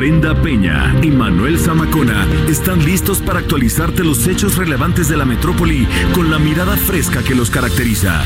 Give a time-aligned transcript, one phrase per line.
[0.00, 5.86] Brenda Peña y Manuel Zamacona están listos para actualizarte los hechos relevantes de la metrópoli
[6.14, 8.24] con la mirada fresca que los caracteriza.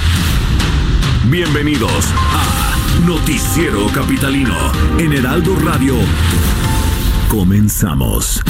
[1.29, 4.55] Bienvenidos a Noticiero Capitalino
[4.98, 5.96] en Heraldo Radio.
[7.29, 8.41] Comenzamos.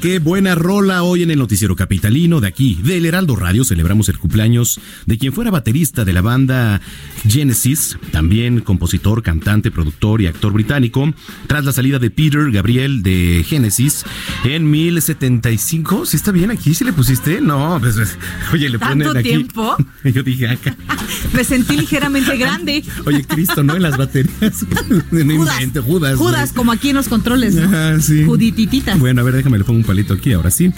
[0.00, 3.62] Qué buena rola hoy en el noticiero capitalino de aquí, del Heraldo Radio.
[3.62, 6.80] Celebramos el cumpleaños de quien fuera baterista de la banda
[7.26, 11.12] Genesis, también compositor, cantante, productor y actor británico.
[11.46, 14.04] Tras la salida de Peter Gabriel de Genesis
[14.44, 16.74] en 1075, ¿sí está bien aquí?
[16.74, 17.40] ¿Sí le pusiste?
[17.40, 18.18] No, pues, pues
[18.52, 19.28] oye, le ponen aquí.
[19.28, 19.76] tiempo?
[20.04, 20.76] Yo dije acá.
[21.32, 22.84] Me sentí ligeramente grande.
[23.06, 23.74] Oye, Cristo, ¿no?
[23.74, 24.64] En las baterías.
[25.10, 26.16] Judas, Judas.
[26.16, 27.70] Judas, como aquí en los controles, ¿no?
[27.76, 28.24] Ah, sí.
[28.24, 28.98] Juditititas.
[28.98, 30.72] Bueno, a ver, déjame le pongo un aquí, ahora sí.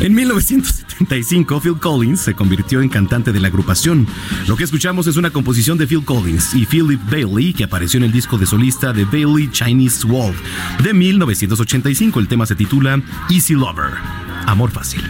[0.00, 4.06] En 1975, Phil Collins se convirtió en cantante de la agrupación.
[4.46, 8.04] Lo que escuchamos es una composición de Phil Collins y Philip Bailey, que apareció en
[8.04, 10.34] el disco de solista de Bailey Chinese Wall
[10.84, 12.20] de 1985.
[12.20, 13.90] El tema se titula Easy Lover,
[14.46, 15.02] Amor Fácil.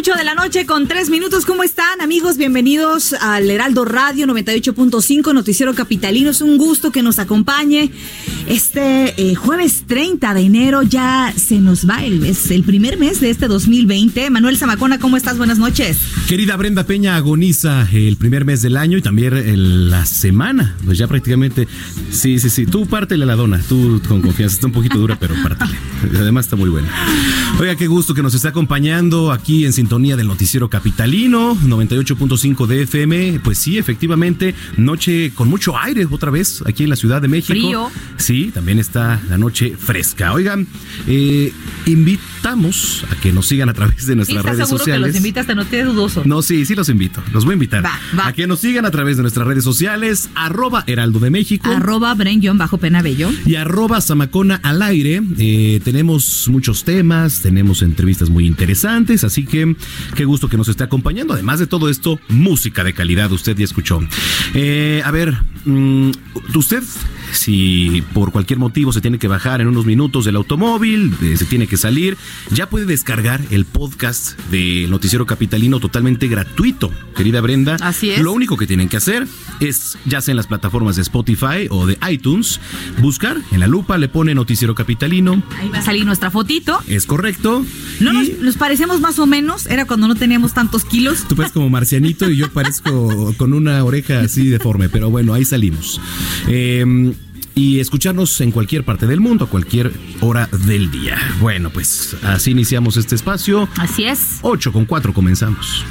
[0.00, 1.44] De la noche con tres minutos.
[1.44, 2.38] ¿Cómo están, amigos?
[2.38, 6.30] Bienvenidos al Heraldo Radio 98.5, Noticiero Capitalino.
[6.30, 7.90] Es un gusto que nos acompañe.
[8.48, 13.20] Este eh, jueves 30 de enero ya se nos va el mes, el primer mes
[13.20, 14.30] de este 2020.
[14.30, 15.36] Manuel Zamacona, ¿cómo estás?
[15.36, 15.98] Buenas noches.
[16.26, 20.76] Querida Brenda Peña, agoniza el primer mes del año y también la semana.
[20.82, 21.68] Pues ya prácticamente,
[22.10, 22.64] sí, sí, sí.
[22.64, 24.54] Tú pártele la dona, tú con confianza.
[24.54, 25.76] Está un poquito dura, pero pártele.
[26.18, 26.88] Además está muy buena.
[27.58, 32.82] Oiga, qué gusto que nos esté acompañando aquí en sintonía del noticiero capitalino, 98.5 de
[32.82, 33.40] FM.
[33.42, 37.52] Pues sí, efectivamente, noche con mucho aire otra vez aquí en la Ciudad de México.
[37.52, 37.90] Frío.
[38.16, 40.32] Sí, también está la noche fresca.
[40.32, 40.68] Oigan,
[41.08, 41.52] eh,
[42.40, 45.02] invitamos a que nos sigan a través de nuestras redes sociales.
[45.02, 46.22] Que los invitas, no te dudoso.
[46.24, 47.22] No, sí, sí los invito.
[47.34, 47.84] Los voy a invitar.
[47.84, 51.70] A que nos sigan a través de nuestras redes sociales, arroba Heraldo de México.
[51.70, 52.16] Arroba
[52.54, 53.30] bajo Penabello.
[53.44, 55.20] Y arroba Zamacona al aire.
[55.38, 59.76] Eh, tenemos muchos temas, tenemos entrevistas muy interesantes, así que
[60.14, 61.34] qué gusto que nos esté acompañando.
[61.34, 64.00] Además de todo esto, música de calidad, usted ya escuchó.
[64.54, 65.36] Eh, a ver,
[65.66, 66.10] mm,
[66.54, 66.82] usted,
[67.32, 71.44] si por cualquier motivo se tiene que bajar en unos minutos del automóvil, eh, se
[71.44, 72.16] tiene que salir,
[72.50, 77.76] ya puede descargar el podcast del Noticiero Capitalino totalmente gratuito, querida Brenda.
[77.80, 78.20] Así es.
[78.20, 79.26] Lo único que tienen que hacer
[79.60, 82.60] es, ya sea en las plataformas de Spotify o de iTunes,
[83.00, 85.42] buscar en la lupa, le pone Noticiero Capitalino.
[85.58, 86.78] Ahí va a salir nuestra fotito.
[86.86, 87.64] Es correcto.
[88.00, 91.24] No nos, parecemos más o menos, era cuando no teníamos tantos kilos.
[91.28, 95.44] Tú pareces como marcianito y yo parezco con una oreja así deforme, pero bueno, ahí
[95.44, 96.00] salimos.
[96.48, 97.14] Eh,
[97.60, 101.18] y escucharnos en cualquier parte del mundo, a cualquier hora del día.
[101.40, 103.68] Bueno, pues así iniciamos este espacio.
[103.76, 104.38] Así es.
[104.40, 105.84] 8 con 4 comenzamos.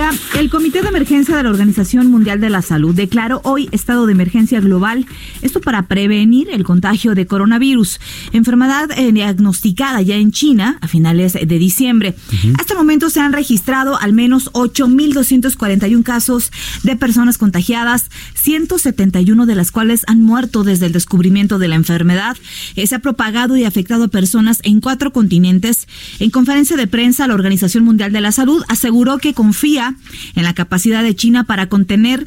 [0.00, 4.06] Oiga, el Comité de Emergencia de la Organización Mundial de la Salud declaró hoy estado
[4.06, 5.04] de emergencia global,
[5.42, 8.00] esto para prevenir el contagio de coronavirus,
[8.32, 12.14] enfermedad eh, diagnosticada ya en China a finales de diciembre.
[12.58, 16.50] Hasta el momento se han registrado al menos 8.241 casos
[16.82, 22.38] de personas contagiadas, 171 de las cuales han muerto desde el descubrimiento de la enfermedad.
[22.74, 25.86] Eh, se ha propagado y afectado a personas en cuatro continentes.
[26.20, 29.89] En conferencia de prensa, la Organización Mundial de la Salud aseguró que confía
[30.34, 32.26] en la capacidad de China para contener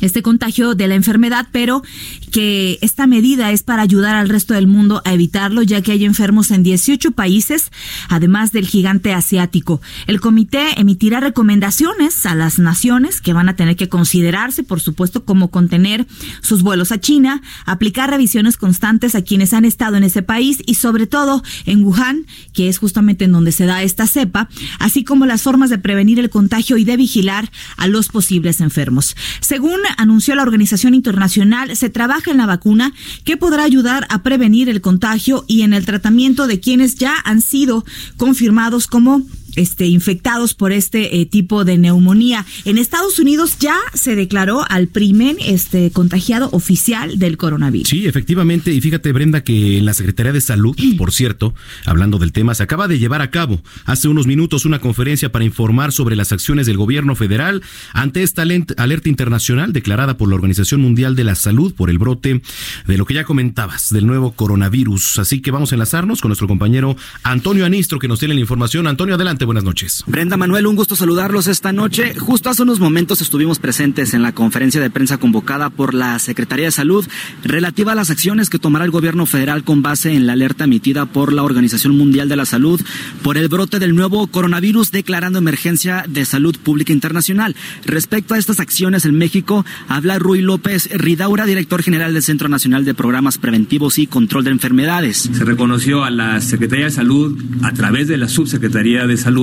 [0.00, 1.82] este contagio de la enfermedad, pero
[2.30, 6.04] que esta medida es para ayudar al resto del mundo a evitarlo, ya que hay
[6.04, 7.70] enfermos en 18 países,
[8.08, 9.80] además del gigante asiático.
[10.06, 15.24] El comité emitirá recomendaciones a las naciones que van a tener que considerarse, por supuesto,
[15.24, 16.06] como contener
[16.42, 20.74] sus vuelos a China, aplicar revisiones constantes a quienes han estado en ese país y
[20.74, 25.26] sobre todo en Wuhan, que es justamente en donde se da esta cepa, así como
[25.26, 29.16] las formas de prevenir el contagio y de vigilar a los posibles enfermos.
[29.40, 32.92] Según anunció la Organización Internacional, se trabaja en la vacuna
[33.24, 37.40] que podrá ayudar a prevenir el contagio y en el tratamiento de quienes ya han
[37.40, 37.84] sido
[38.16, 39.22] confirmados como
[39.56, 42.46] este, infectados por este eh, tipo de neumonía.
[42.64, 47.88] En Estados Unidos ya se declaró al primer este, contagiado oficial del coronavirus.
[47.88, 48.72] Sí, efectivamente.
[48.72, 51.54] Y fíjate, Brenda, que en la Secretaría de Salud, por cierto,
[51.84, 55.44] hablando del tema, se acaba de llevar a cabo hace unos minutos una conferencia para
[55.44, 57.62] informar sobre las acciones del gobierno federal
[57.92, 62.42] ante esta alerta internacional declarada por la Organización Mundial de la Salud por el brote
[62.86, 65.18] de lo que ya comentabas, del nuevo coronavirus.
[65.18, 68.86] Así que vamos a enlazarnos con nuestro compañero Antonio Anistro, que nos tiene la información.
[68.86, 70.04] Antonio, adelante buenas noches.
[70.06, 72.14] Brenda Manuel, un gusto saludarlos esta noche.
[72.14, 76.66] Justo hace unos momentos estuvimos presentes en la conferencia de prensa convocada por la Secretaría
[76.66, 77.06] de Salud
[77.42, 81.06] relativa a las acciones que tomará el gobierno federal con base en la alerta emitida
[81.06, 82.80] por la Organización Mundial de la Salud
[83.22, 87.54] por el brote del nuevo coronavirus declarando emergencia de salud pública internacional.
[87.84, 92.84] Respecto a estas acciones en México, habla Rui López Ridaura, director general del Centro Nacional
[92.84, 95.30] de Programas Preventivos y Control de Enfermedades.
[95.32, 99.35] Se reconoció a la Secretaría de Salud a través de la Subsecretaría de Salud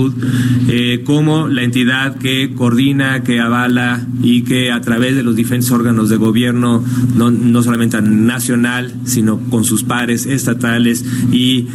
[0.67, 5.71] eh, como la entidad que coordina, que avala y que a través de los diferentes
[5.71, 6.83] órganos de gobierno,
[7.15, 11.67] no, no solamente nacional, sino con sus pares estatales y eh,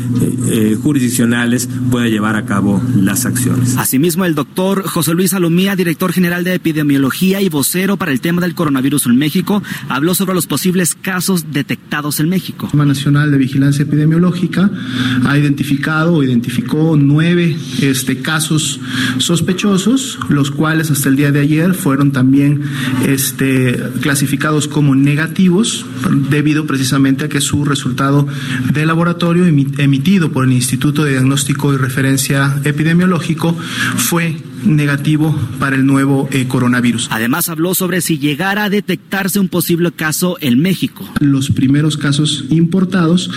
[0.50, 3.76] eh, jurisdiccionales, pueda llevar a cabo las acciones.
[3.76, 8.40] Asimismo, el doctor José Luis Salomía, director general de epidemiología y vocero para el tema
[8.40, 12.66] del coronavirus en México, habló sobre los posibles casos detectados en México.
[12.66, 14.70] El Sistema Nacional de Vigilancia Epidemiológica
[15.24, 17.56] ha identificado o identificó nueve
[18.22, 18.80] casos
[19.18, 22.62] sospechosos, los cuales hasta el día de ayer fueron también
[23.06, 25.86] este, clasificados como negativos,
[26.30, 28.26] debido precisamente a que su resultado
[28.72, 33.56] de laboratorio emitido por el Instituto de Diagnóstico y Referencia Epidemiológico
[33.96, 37.08] fue negativo para el nuevo eh, coronavirus.
[37.10, 41.08] Además habló sobre si llegara a detectarse un posible caso en México.
[41.20, 43.30] Los primeros casos importados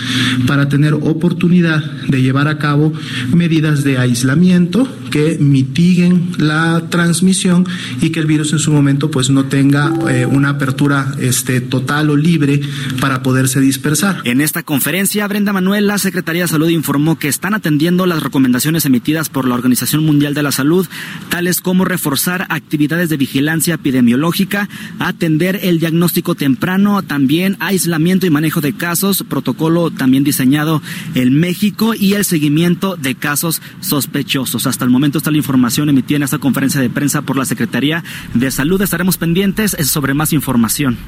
[0.46, 2.92] para tener oportunidad de llevar a cabo
[3.34, 7.66] medidas de aislamiento que mitiguen la transmisión
[8.00, 12.10] y que el virus en su momento pues no tenga eh, una apertura este, total
[12.10, 12.60] o libre
[13.00, 14.22] para poderse dispersar.
[14.24, 18.86] En esta conferencia, Brenda Manuel, la Secretaría de Salud informó que están atendiendo las recomendaciones
[18.86, 20.88] emitidas por la Organización Mundial de la Salud
[21.28, 28.62] tales como reforzar actividades de vigilancia epidemiológica, atender el diagnóstico temprano, también aislamiento y manejo
[28.62, 30.80] de casos, protocolo también diseñado
[31.14, 34.66] en México y el seguimiento de casos sospechosos.
[34.66, 38.04] Hasta el momento está la información emitida en esta conferencia de prensa por la Secretaría
[38.34, 38.80] de Salud.
[38.82, 40.98] Estaremos pendientes sobre más información.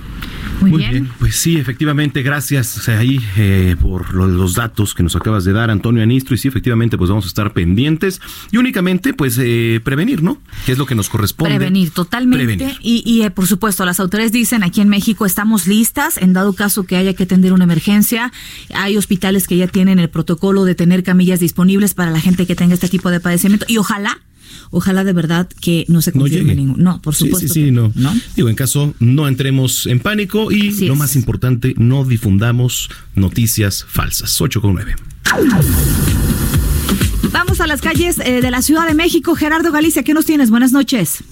[0.61, 1.11] Muy, bien.
[1.19, 6.03] Pues sí, efectivamente, gracias ahí eh, por los datos que nos acabas de dar, Antonio
[6.03, 6.35] Anistro.
[6.35, 8.21] Y sí, efectivamente, pues vamos a estar pendientes
[8.51, 10.39] y únicamente, pues, eh, prevenir, ¿no?
[10.65, 11.57] Que es lo que nos corresponde.
[11.57, 12.77] Prevenir, totalmente.
[12.81, 16.85] Y, eh, por supuesto, las autoridades dicen aquí en México estamos listas en dado caso
[16.85, 18.33] que haya que atender una emergencia.
[18.75, 22.55] Hay hospitales que ya tienen el protocolo de tener camillas disponibles para la gente que
[22.55, 23.67] tenga este tipo de padecimiento.
[23.69, 24.19] Y ojalá
[24.71, 26.83] ojalá de verdad que no se confirme ningún.
[26.83, 27.49] No, por supuesto.
[27.49, 27.93] Sí, sí, sí, no.
[28.35, 34.41] Digo, en caso no entremos en pánico y lo más importante, no difundamos noticias falsas.
[34.41, 34.95] 8 con 9.
[37.33, 39.35] Vamos a las calles eh, de la Ciudad de México.
[39.35, 40.51] Gerardo Galicia, ¿qué nos tienes?
[40.51, 41.23] Buenas noches.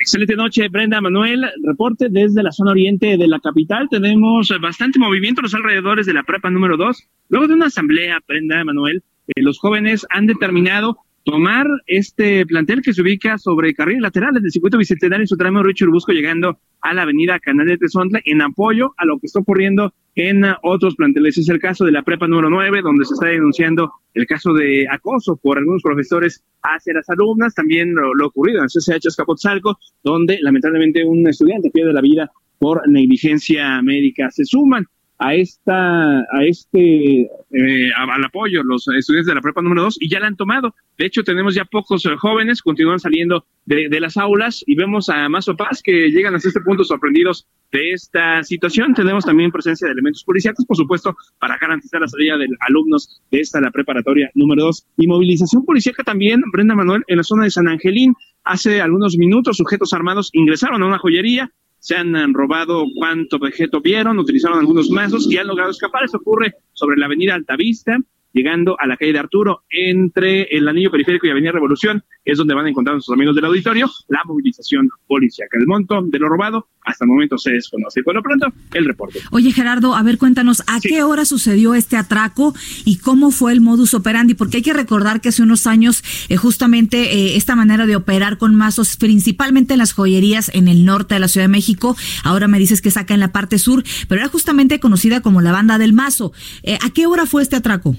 [0.00, 1.44] Excelente noche, Brenda Manuel.
[1.64, 3.88] Reporte desde la zona oriente de la capital.
[3.90, 7.04] Tenemos bastante movimiento en los alrededores de la prepa número 2.
[7.28, 12.92] Luego de una asamblea, Brenda Manuel, eh, los jóvenes han determinado tomar este plantel que
[12.92, 16.94] se ubica sobre carriles laterales del circuito bicentenario en su tramo Richard Busco llegando a
[16.94, 21.38] la avenida Canal de Tezontle en apoyo a lo que está ocurriendo en otros planteles.
[21.38, 24.86] Es el caso de la prepa número 9, donde se está denunciando el caso de
[24.90, 30.38] acoso por algunos profesores hacia las alumnas, también lo, ocurrido en el CCH Escapotzalco, donde
[30.40, 34.30] lamentablemente un estudiante pierde la vida por negligencia médica.
[34.30, 34.86] Se suman
[35.22, 40.10] a esta, a este, eh, al apoyo los estudiantes de la prepa número 2 y
[40.10, 40.74] ya la han tomado.
[40.98, 45.28] De hecho, tenemos ya pocos eh, jóvenes, continúan saliendo de, las aulas y vemos a
[45.28, 48.94] Mazo Paz que llegan hasta este punto sorprendidos de esta situación.
[48.94, 53.40] Tenemos también presencia de elementos policiales, por supuesto, para garantizar la salida de alumnos de
[53.40, 54.86] esta, la preparatoria número 2.
[54.96, 58.14] Y movilización policíaca también, Brenda Manuel, en la zona de San Angelín.
[58.42, 61.52] Hace algunos minutos, sujetos armados ingresaron a una joyería,
[61.82, 66.04] se han robado cuánto objeto vieron, utilizaron algunos mazos y han logrado escapar.
[66.04, 67.98] Eso ocurre sobre la avenida Altavista,
[68.32, 72.54] llegando a la calle de Arturo, entre el anillo periférico y Avenida Revolución, es donde
[72.54, 75.58] van a encontrar nuestros amigos del auditorio la movilización policiaca.
[75.58, 78.02] El monto de lo robado hasta el momento se desconoce.
[78.02, 79.20] Por lo pronto, el reporte.
[79.30, 83.60] Oye, Gerardo, a ver, cuéntanos, ¿a qué hora sucedió este atraco y cómo fue el
[83.60, 84.34] modus operandi?
[84.34, 88.38] Porque hay que recordar que hace unos años, eh, justamente eh, esta manera de operar
[88.38, 92.48] con mazos, principalmente en las joyerías en el norte de la Ciudad de México, ahora
[92.48, 95.78] me dices que saca en la parte sur, pero era justamente conocida como la banda
[95.78, 96.32] del mazo.
[96.62, 97.96] Eh, ¿A qué hora fue este atraco?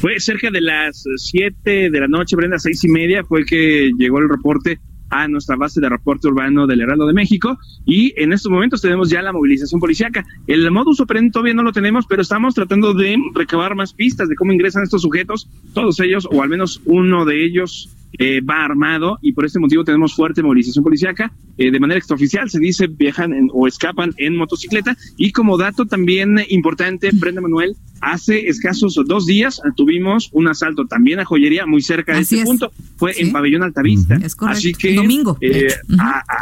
[0.00, 4.18] Fue cerca de las 7 de la noche, Brenda, seis y media, fue que llegó
[4.18, 4.80] el reporte
[5.10, 9.10] a nuestra base de reporte urbano del Heraldo de México y en estos momentos tenemos
[9.10, 10.24] ya la movilización policiaca.
[10.46, 14.36] El modus operandi todavía no lo tenemos, pero estamos tratando de recabar más pistas de
[14.36, 19.18] cómo ingresan estos sujetos, todos ellos o al menos uno de ellos eh, va armado
[19.20, 21.30] y por este motivo tenemos fuerte movilización policiaca.
[21.60, 24.96] Eh, de manera extraoficial se dice viajan o escapan en motocicleta.
[25.18, 31.20] Y como dato también importante, Brenda Manuel, hace escasos dos días tuvimos un asalto también
[31.20, 34.18] a joyería muy cerca de este punto, fue en Pabellón Altavista.
[34.48, 35.36] Así que, domingo.
[35.42, 35.68] Eh,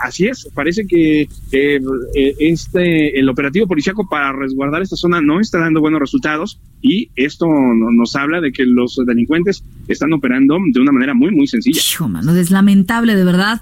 [0.05, 1.29] así es, parece que
[2.39, 6.61] este el operativo policiaco para resguardar esta zona no está dando buenos resultados.
[6.81, 11.49] Y esto nos habla de que los delincuentes están operando de una manera muy, muy
[11.49, 11.81] sencilla.
[11.81, 13.61] Hijo, mano, es lamentable, de verdad.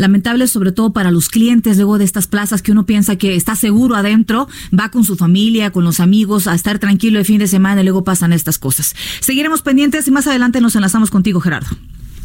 [0.00, 3.54] Lamentable sobre todo para los clientes luego de estas plazas que uno piensa que está
[3.54, 7.46] seguro adentro, va con su familia, con los amigos, a estar tranquilo el fin de
[7.46, 8.96] semana y luego pasan estas cosas.
[9.20, 11.68] Seguiremos pendientes y más adelante nos enlazamos contigo, Gerardo.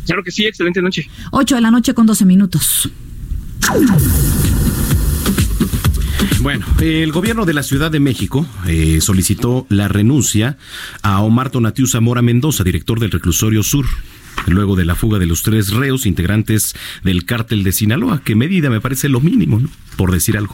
[0.05, 1.10] Claro que sí, excelente noche.
[1.32, 2.89] 8 de la noche con 12 minutos.
[6.41, 10.58] Bueno, el gobierno de la Ciudad de México eh, solicitó la renuncia
[11.01, 13.86] a Omar Tonatiu Zamora Mendoza, director del Reclusorio Sur
[14.47, 18.21] luego de la fuga de los tres reos integrantes del cártel de Sinaloa.
[18.23, 19.69] ¿Qué medida me parece lo mínimo, ¿no?
[19.95, 20.53] por decir algo.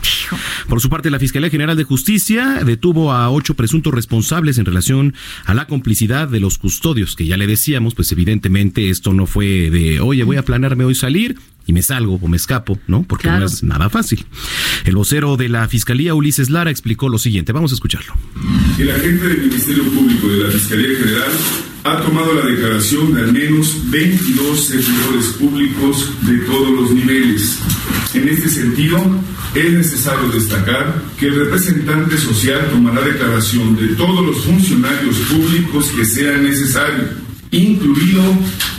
[0.68, 5.14] Por su parte, la Fiscalía General de Justicia detuvo a ocho presuntos responsables en relación
[5.46, 9.70] a la complicidad de los custodios, que ya le decíamos, pues evidentemente esto no fue
[9.70, 13.04] de, oye, voy a planearme hoy salir, y me salgo o me escapo, ¿no?
[13.04, 14.26] Porque no es nada fácil.
[14.86, 17.52] El vocero de la Fiscalía, Ulises Lara, explicó lo siguiente.
[17.52, 18.14] Vamos a escucharlo.
[18.78, 21.32] El agente del Ministerio Público de la Fiscalía General
[21.84, 27.58] ha tomado la declaración de al menos 22 servidores públicos de todos los niveles.
[28.14, 29.00] En este sentido,
[29.56, 36.06] es necesario destacar que el representante social tomará declaración de todos los funcionarios públicos que
[36.06, 37.10] sea necesario,
[37.52, 38.24] incluido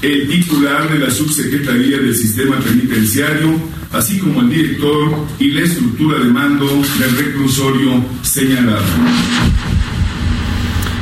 [0.01, 3.61] el titular de la subsecretaría del sistema penitenciario,
[3.93, 8.83] así como el director y la estructura de mando del reclusorio señalado.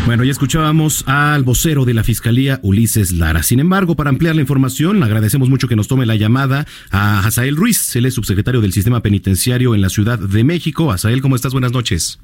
[0.07, 3.45] Bueno, ya escuchábamos al vocero de la Fiscalía, Ulises Lara.
[3.45, 7.55] Sin embargo, para ampliar la información, agradecemos mucho que nos tome la llamada a Hazael
[7.55, 10.91] Ruiz, él es subsecretario del Sistema Penitenciario en la Ciudad de México.
[10.91, 11.53] Hazael, ¿cómo estás?
[11.53, 12.19] Buenas noches.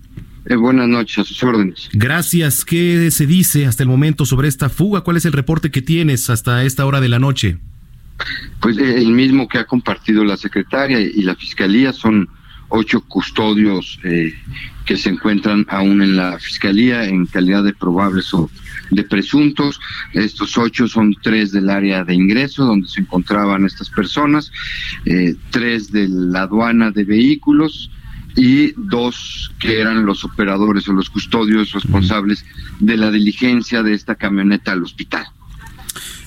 [0.49, 1.89] Eh, buenas noches, a sus órdenes.
[1.93, 2.65] Gracias.
[2.65, 5.01] ¿Qué se dice hasta el momento sobre esta fuga?
[5.01, 7.59] ¿Cuál es el reporte que tienes hasta esta hora de la noche?
[8.61, 12.29] Pues eh, el mismo que ha compartido la secretaria y la Fiscalía son
[12.69, 14.35] ocho custodios eh,
[14.85, 18.51] que se encuentran aún en la fiscalía en calidad de probables o
[18.91, 19.81] de presuntos.
[20.13, 24.53] Estos ocho son tres del área de ingreso donde se encontraban estas personas,
[25.05, 27.91] eh, tres de la aduana de vehículos
[28.37, 32.45] y dos que eran los operadores o los custodios responsables
[32.79, 35.27] de la diligencia de esta camioneta al hospital.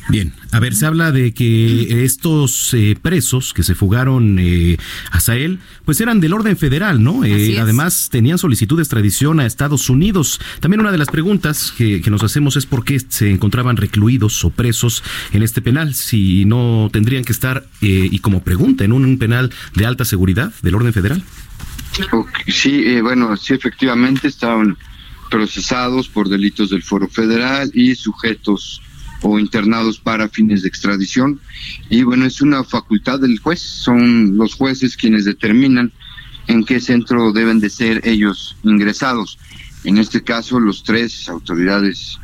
[0.09, 4.77] Bien, a ver, se habla de que estos eh, presos que se fugaron eh,
[5.11, 7.23] a Sahel, pues eran del orden federal, ¿no?
[7.23, 10.41] Eh, además, tenían solicitud de extradición a Estados Unidos.
[10.61, 14.49] También una de las preguntas que, nos hacemos es por qué se encontraban recluidos o
[14.49, 19.51] presos en este penal, si no tendrían que estar, y como pregunta, en un penal
[19.75, 21.23] de alta seguridad del orden federal.
[22.48, 24.77] Sí, bueno, sí, efectivamente estaban
[25.29, 28.81] procesados por delitos del Foro Federal y sujetos
[29.22, 31.39] o internados para fines de extradición.
[31.89, 35.91] Y bueno, es una facultad del juez, son los jueces quienes determinan
[36.48, 39.38] en qué centro deben de ser ellos ingresados.
[39.84, 42.17] En este caso, los tres autoridades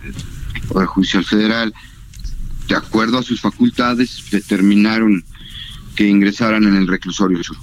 [0.69, 1.73] o de juicio federal,
[2.67, 5.23] de acuerdo a sus facultades, determinaron
[5.95, 7.57] que ingresaran en el reclusorio sur.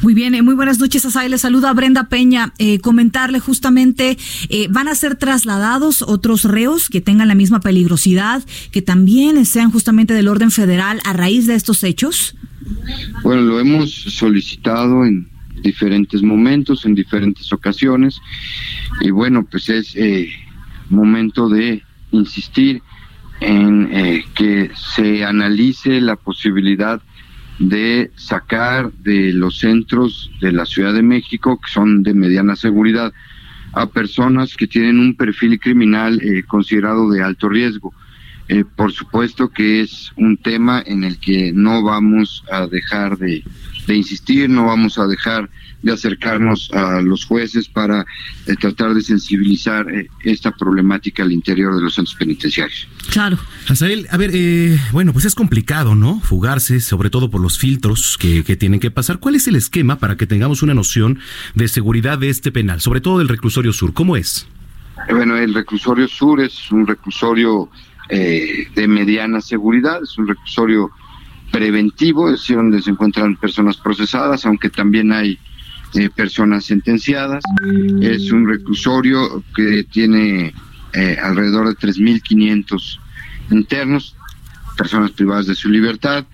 [0.00, 1.28] Muy bien, eh, muy buenas noches, Asai.
[1.28, 2.52] Le saluda Brenda Peña.
[2.58, 4.16] Eh, comentarle justamente,
[4.48, 9.72] eh, ¿van a ser trasladados otros reos que tengan la misma peligrosidad, que también sean
[9.72, 12.36] justamente del orden federal a raíz de estos hechos?
[13.24, 15.28] Bueno, lo hemos solicitado en
[15.62, 18.20] diferentes momentos, en diferentes ocasiones,
[19.00, 19.96] y bueno, pues es
[20.88, 22.82] momento de insistir
[23.40, 23.88] en
[24.34, 27.02] que se analice la posibilidad
[27.58, 33.12] de sacar de los centros de la Ciudad de México, que son de mediana seguridad,
[33.72, 37.92] a personas que tienen un perfil criminal eh, considerado de alto riesgo.
[38.48, 43.44] Eh, por supuesto que es un tema en el que no vamos a dejar de,
[43.86, 45.50] de insistir, no vamos a dejar
[45.82, 48.04] de acercarnos a los jueces para
[48.46, 52.88] eh, tratar de sensibilizar eh, esta problemática al interior de los centros penitenciarios.
[53.10, 53.38] Claro.
[53.68, 56.20] Azael, a ver, eh, bueno, pues es complicado, ¿no?
[56.20, 59.18] Fugarse, sobre todo por los filtros que, que tienen que pasar.
[59.18, 61.20] ¿Cuál es el esquema para que tengamos una noción
[61.54, 63.92] de seguridad de este penal, sobre todo del reclusorio sur?
[63.92, 64.46] ¿Cómo es?
[65.10, 67.70] Bueno, el reclusorio sur es un reclusorio
[68.10, 70.90] de mediana seguridad, es un reclusorio
[71.52, 75.38] preventivo, es decir, donde se encuentran personas procesadas, aunque también hay
[75.94, 77.42] eh, personas sentenciadas.
[78.00, 80.52] Es un reclusorio que tiene
[80.92, 82.98] eh, alrededor de 3.500
[83.50, 84.14] internos,
[84.76, 86.26] personas privadas de su libertad.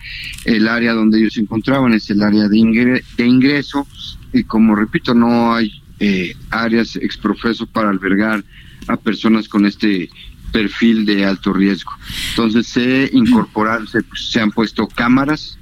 [0.44, 3.86] El área donde ellos se encontraban es el área de, de ingreso
[4.34, 8.44] y como repito, no hay eh, áreas exprofeso para albergar
[8.88, 10.10] a personas con este
[10.52, 11.92] perfil de alto riesgo.
[12.30, 15.56] Entonces se incorporaron, se, se han puesto cámaras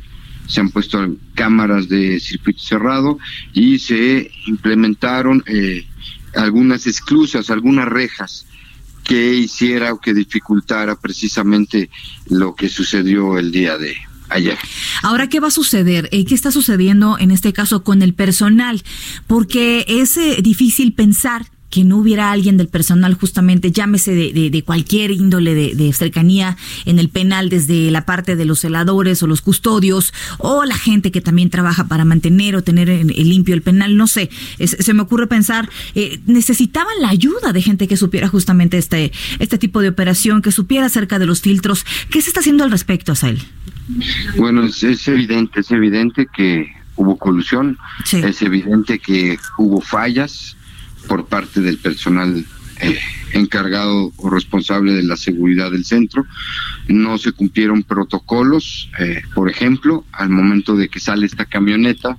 [0.52, 3.18] se han puesto cámaras de circuito cerrado
[3.54, 5.86] y se implementaron eh,
[6.34, 8.44] algunas esclusas, algunas rejas
[9.02, 11.88] que hiciera o que dificultara precisamente
[12.28, 13.96] lo que sucedió el día de
[14.28, 14.58] ayer.
[15.02, 16.10] Ahora, ¿qué va a suceder?
[16.12, 18.82] Eh, ¿Qué está sucediendo en este caso con el personal?
[19.26, 24.62] Porque es eh, difícil pensar que no hubiera alguien del personal justamente, llámese de, de,
[24.62, 29.40] cualquier índole de, cercanía en el penal, desde la parte de los celadores o los
[29.40, 33.96] custodios, o la gente que también trabaja para mantener o tener el, limpio el penal,
[33.96, 34.28] no sé,
[34.60, 39.56] se me ocurre pensar, eh, necesitaban la ayuda de gente que supiera justamente este, este
[39.56, 41.86] tipo de operación, que supiera acerca de los filtros.
[42.10, 43.42] ¿Qué se está haciendo al respecto, Asael?
[44.36, 47.78] Bueno, es, es evidente, es evidente que hubo colusión,
[48.12, 50.54] es evidente que hubo fallas,
[51.08, 52.44] por parte del personal
[52.80, 52.98] eh,
[53.32, 56.26] encargado o responsable de la seguridad del centro.
[56.88, 62.18] No se cumplieron protocolos, eh, por ejemplo, al momento de que sale esta camioneta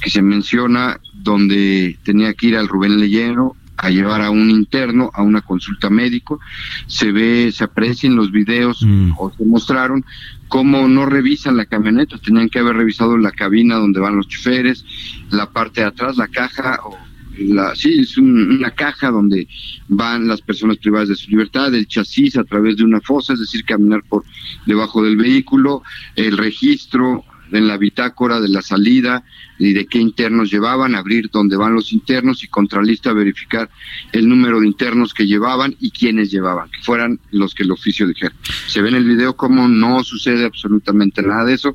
[0.00, 5.10] que se menciona, donde tenía que ir al Rubén Leyero a llevar a un interno
[5.14, 6.40] a una consulta médico.
[6.86, 9.12] Se ve, se aprecia en los videos mm.
[9.18, 10.04] o se mostraron
[10.48, 14.84] cómo no revisan la camioneta, tenían que haber revisado la cabina donde van los choferes,
[15.30, 16.96] la parte de atrás, la caja o
[17.38, 19.48] la, sí, es una caja donde
[19.88, 23.40] van las personas privadas de su libertad, el chasis a través de una fosa, es
[23.40, 24.24] decir, caminar por
[24.66, 25.82] debajo del vehículo,
[26.16, 29.24] el registro en la bitácora de la salida
[29.58, 33.70] y de qué internos llevaban, abrir dónde van los internos y contralista verificar
[34.12, 38.06] el número de internos que llevaban y quiénes llevaban, que fueran los que el oficio
[38.06, 38.34] dijera.
[38.66, 41.74] Se ve en el video cómo no sucede absolutamente nada de eso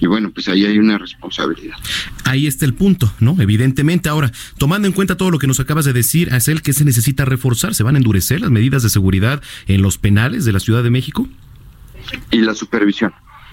[0.00, 1.76] y bueno, pues ahí hay una responsabilidad.
[2.24, 3.36] Ahí está el punto, ¿no?
[3.40, 4.08] Evidentemente.
[4.08, 6.84] Ahora, tomando en cuenta todo lo que nos acabas de decir, ¿es el que se
[6.84, 7.74] necesita reforzar?
[7.74, 10.90] ¿Se van a endurecer las medidas de seguridad en los penales de la Ciudad de
[10.90, 11.28] México?
[12.30, 13.12] Y la supervisión.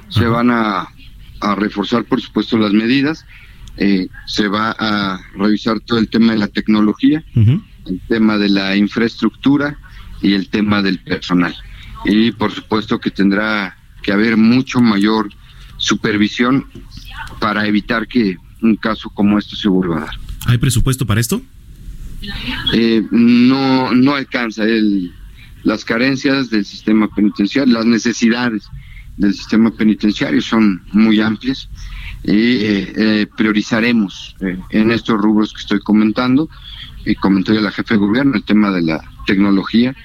[0.09, 0.87] Se van a
[1.45, 3.25] a reforzar, por supuesto, las medidas.
[3.77, 8.75] Eh, se va a revisar todo el tema de la tecnología, el tema de la
[8.77, 9.77] infraestructura
[10.21, 11.55] y el tema del personal.
[12.05, 15.29] Y por supuesto que tendrá que haber mucho mayor
[15.77, 16.67] supervisión
[17.39, 20.15] para evitar que un caso como esto se vuelva a dar.
[20.47, 21.41] ¿Hay presupuesto para esto?
[22.73, 25.13] Eh, no, no alcanza el,
[25.63, 28.69] las carencias del sistema penitenciario, las necesidades
[29.17, 31.69] del sistema penitenciario son muy amplias
[32.23, 36.49] y eh, eh, priorizaremos eh, en estos rubros que estoy comentando
[37.05, 39.95] y comentó ya la jefe de gobierno el tema de la tecnología,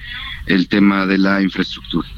[0.46, 2.08] el tema de la infraestructura.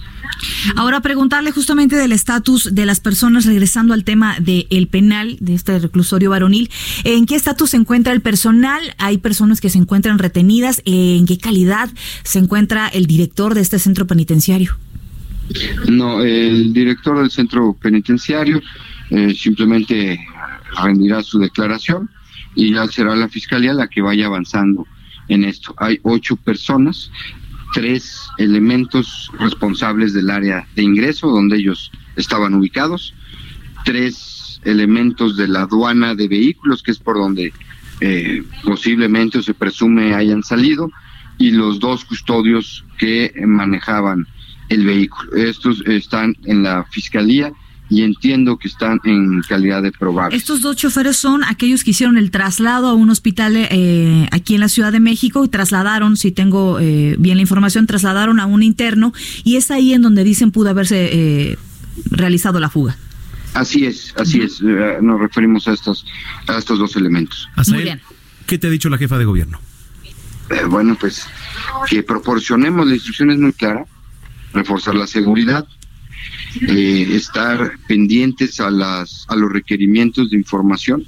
[0.77, 5.79] Ahora preguntarle justamente del estatus de las personas, regresando al tema del penal, de este
[5.79, 6.71] reclusorio varonil,
[7.05, 8.81] ¿en qué estatus se encuentra el personal?
[8.99, 10.83] ¿Hay personas que se encuentran retenidas?
[10.85, 11.91] ¿En qué calidad
[12.25, 14.77] se encuentra el director de este centro penitenciario?
[15.89, 18.61] No, el director del centro penitenciario
[19.11, 20.25] eh, simplemente
[20.83, 22.09] rendirá su declaración
[22.55, 24.87] y ya será la fiscalía la que vaya avanzando
[25.29, 25.75] en esto.
[25.79, 27.11] Hay ocho personas,
[27.75, 33.15] tres elementos responsables del área de ingreso donde ellos estaban ubicados,
[33.85, 37.53] tres elementos de la aduana de vehículos, que es por donde
[38.01, 40.91] eh, posiblemente o se presume hayan salido,
[41.39, 44.27] y los dos custodios que manejaban
[44.73, 45.35] el vehículo.
[45.35, 47.53] Estos están en la fiscalía
[47.93, 50.41] y entiendo que están en calidad de probables.
[50.41, 54.61] Estos dos choferes son aquellos que hicieron el traslado a un hospital eh, aquí en
[54.61, 58.63] la Ciudad de México y trasladaron, si tengo eh, bien la información, trasladaron a un
[58.63, 59.13] interno
[59.45, 61.59] y es ahí en donde dicen pudo haberse eh,
[62.11, 62.97] realizado la fuga.
[63.53, 64.63] Así es, así es.
[64.63, 66.07] nos referimos a estos,
[66.49, 67.51] a estos dos elementos.
[67.69, 68.01] Muy bien.
[68.47, 69.61] ¿Qué te ha dicho la jefa de gobierno?
[70.69, 71.27] bueno, pues
[71.89, 73.87] que proporcionemos, la instrucción es muy clara,
[74.53, 75.67] reforzar la seguridad,
[76.69, 81.05] eh, estar pendientes a, las, a los requerimientos de información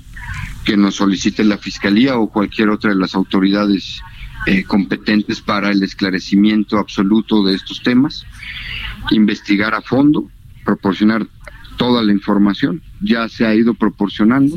[0.64, 4.00] que nos solicite la Fiscalía o cualquier otra de las autoridades
[4.46, 8.24] eh, competentes para el esclarecimiento absoluto de estos temas,
[9.10, 10.30] investigar a fondo,
[10.64, 11.26] proporcionar
[11.76, 14.56] toda la información, ya se ha ido proporcionando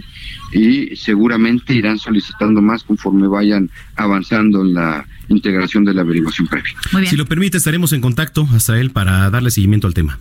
[0.52, 6.74] y seguramente irán solicitando más conforme vayan avanzando en la integración de la averiguación previa.
[7.06, 10.20] Si lo permite, estaremos en contacto, hasta él, para darle seguimiento al tema.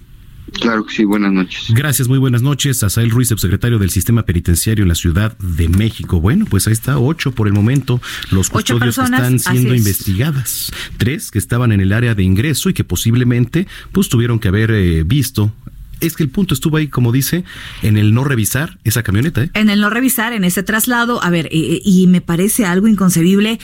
[0.53, 1.67] Claro que sí, buenas noches.
[1.71, 2.83] Gracias, muy buenas noches.
[2.83, 6.21] Asael Ruiz, subsecretario del Sistema Penitenciario en la Ciudad de México.
[6.21, 10.73] Bueno, pues ahí está, ocho por el momento, los custodios que están siendo investigadas.
[10.99, 14.71] Tres que estaban en el área de ingreso y que posiblemente pues tuvieron que haber
[14.71, 15.53] eh, visto
[16.01, 17.45] es que el punto estuvo ahí, como dice,
[17.83, 19.45] en el no revisar esa camioneta.
[19.45, 19.51] ¿eh?
[19.55, 23.59] En el no revisar, en ese traslado, a ver, eh, y me parece algo inconcebible.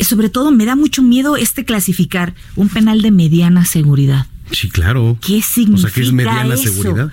[0.00, 4.26] sobre todo me da mucho miedo este clasificar un penal de mediana seguridad.
[4.50, 5.16] Sí, claro.
[5.20, 7.12] ¿Qué significa o sea, que es mediana seguridad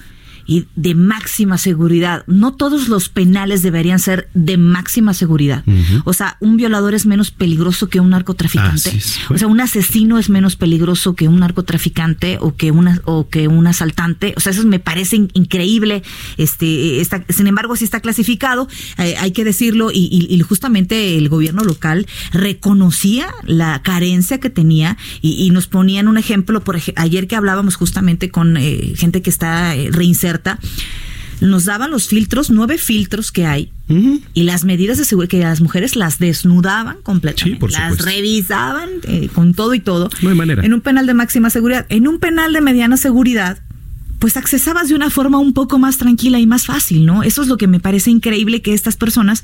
[0.52, 2.26] y de máxima seguridad.
[2.28, 5.64] No todos los penales deberían ser de máxima seguridad.
[6.04, 9.00] O sea, un violador es menos peligroso que un narcotraficante.
[9.30, 13.48] o sea, un asesino es menos peligroso que un narcotraficante o que una o que
[13.48, 14.34] un asaltante.
[14.36, 16.04] O sea, eso me parece increíble.
[16.36, 21.64] Este, está, sin embargo, si está clasificado, eh, hay que decirlo y, justamente el gobierno
[21.64, 26.62] local reconocía la carencia que tenía y, nos ponían un ejemplo.
[26.62, 29.92] Por ayer que hablábamos justamente con eh, gente que está eh,
[31.41, 33.71] nos daban los filtros, nueve filtros que hay,
[34.34, 39.54] y las medidas de seguridad que las mujeres las desnudaban completamente, las revisaban eh, con
[39.54, 40.10] todo y todo.
[40.21, 40.63] No hay manera.
[40.63, 43.60] En un penal de máxima seguridad, en un penal de mediana seguridad,
[44.22, 47.24] pues accesabas de una forma un poco más tranquila y más fácil, ¿no?
[47.24, 49.44] Eso es lo que me parece increíble que estas personas,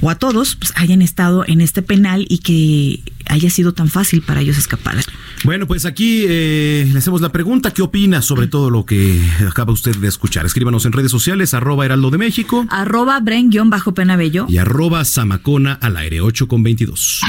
[0.00, 4.22] o a todos, pues hayan estado en este penal y que haya sido tan fácil
[4.22, 4.96] para ellos escapar.
[5.44, 9.72] Bueno, pues aquí eh, le hacemos la pregunta, ¿qué opina sobre todo lo que acaba
[9.72, 10.44] usted de escuchar?
[10.46, 12.66] Escríbanos en redes sociales, arroba Heraldo de México.
[12.70, 14.46] Arroba Bren-Penabello.
[14.48, 17.20] Y arroba Samacona al aire, 8 con 22.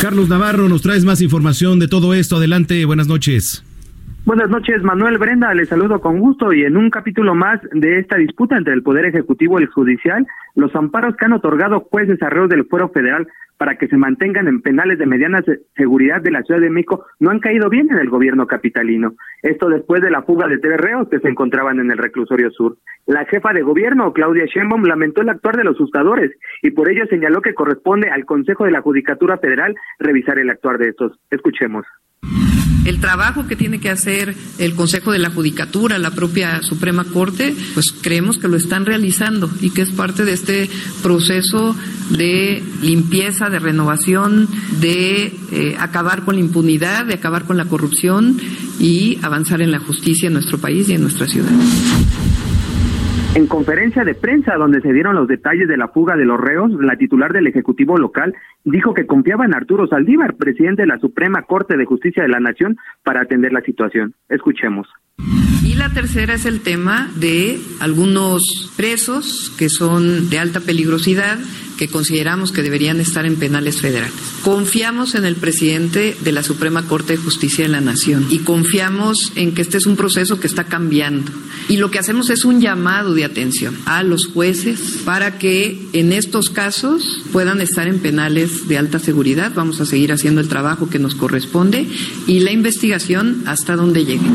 [0.00, 2.36] Carlos Navarro, nos traes más información de todo esto.
[2.36, 3.62] Adelante, buenas noches.
[4.26, 8.16] Buenas noches, Manuel Brenda, le saludo con gusto y en un capítulo más de esta
[8.16, 12.50] disputa entre el Poder Ejecutivo y el Judicial, los amparos que han otorgado jueces arreos
[12.50, 15.42] del Fuero Federal para que se mantengan en penales de mediana
[15.74, 19.14] seguridad de la Ciudad de México no han caído bien en el gobierno capitalino.
[19.42, 22.76] Esto después de la fuga de tres reos que se encontraban en el reclusorio sur.
[23.06, 26.30] La jefa de gobierno, Claudia Sheinbaum, lamentó el actuar de los juzgadores
[26.62, 30.78] y por ello señaló que corresponde al Consejo de la Judicatura Federal revisar el actuar
[30.78, 31.18] de estos.
[31.30, 31.86] Escuchemos
[32.84, 37.54] el trabajo que tiene que hacer el Consejo de la Judicatura, la propia Suprema Corte,
[37.74, 40.70] pues creemos que lo están realizando y que es parte de este
[41.02, 41.76] proceso
[42.10, 44.48] de limpieza, de renovación,
[44.80, 48.38] de eh, acabar con la impunidad, de acabar con la corrupción
[48.78, 51.52] y avanzar en la justicia en nuestro país y en nuestra ciudad.
[53.32, 56.72] En conferencia de prensa donde se dieron los detalles de la fuga de los reos,
[56.80, 61.42] la titular del Ejecutivo local dijo que confiaba en Arturo Saldívar, presidente de la Suprema
[61.42, 64.14] Corte de Justicia de la Nación, para atender la situación.
[64.28, 64.88] Escuchemos.
[65.62, 71.38] Y la tercera es el tema de algunos presos que son de alta peligrosidad
[71.80, 74.12] que consideramos que deberían estar en penales federales.
[74.42, 79.32] Confiamos en el presidente de la Suprema Corte de Justicia de la Nación y confiamos
[79.34, 81.32] en que este es un proceso que está cambiando.
[81.70, 86.12] Y lo que hacemos es un llamado de atención a los jueces para que en
[86.12, 89.52] estos casos puedan estar en penales de alta seguridad.
[89.54, 91.86] Vamos a seguir haciendo el trabajo que nos corresponde
[92.26, 94.26] y la investigación hasta donde llegue.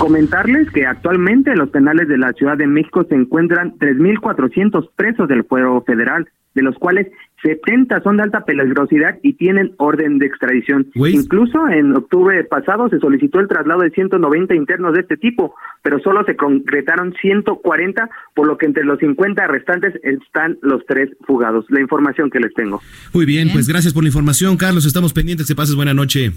[0.00, 5.28] Comentarles que actualmente en los penales de la Ciudad de México se encuentran 3.400 presos
[5.28, 7.08] del fuero federal, de los cuales
[7.42, 10.86] 70 son de alta peligrosidad y tienen orden de extradición.
[10.94, 16.00] Incluso en octubre pasado se solicitó el traslado de 190 internos de este tipo, pero
[16.00, 21.66] solo se concretaron 140, por lo que entre los 50 restantes están los tres fugados.
[21.68, 22.80] La información que les tengo.
[23.12, 24.86] Muy bien, pues gracias por la información, Carlos.
[24.86, 25.46] Estamos pendientes.
[25.46, 26.32] Que pases buena noche.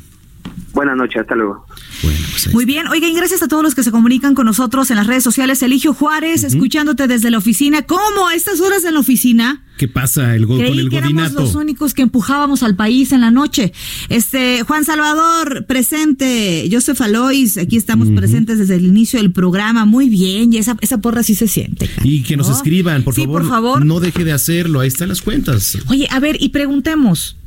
[0.74, 1.66] Buenas noches, hasta luego.
[2.02, 5.06] Pues Muy bien, oigan, gracias a todos los que se comunican con nosotros en las
[5.06, 5.62] redes sociales.
[5.62, 7.84] Eligio Juárez, escuchándote desde la oficina.
[7.84, 8.28] ¿Cómo?
[8.28, 9.64] ¿A estas horas en la oficina?
[9.78, 13.32] ¿Qué pasa el con el que éramos los únicos que empujábamos al país en la
[13.32, 13.72] noche.
[14.10, 16.68] Este, Juan Salvador, presente.
[16.72, 19.86] Joseph Alois, aquí estamos presentes desde el inicio del programa.
[19.86, 21.90] Muy bien, y esa, esa porra sí se siente.
[22.04, 23.86] Y que nos escriban, por, favor, por favor.
[23.86, 25.78] No deje de hacerlo, ahí están las cuentas.
[25.88, 27.38] Oye, a ver, y preguntemos.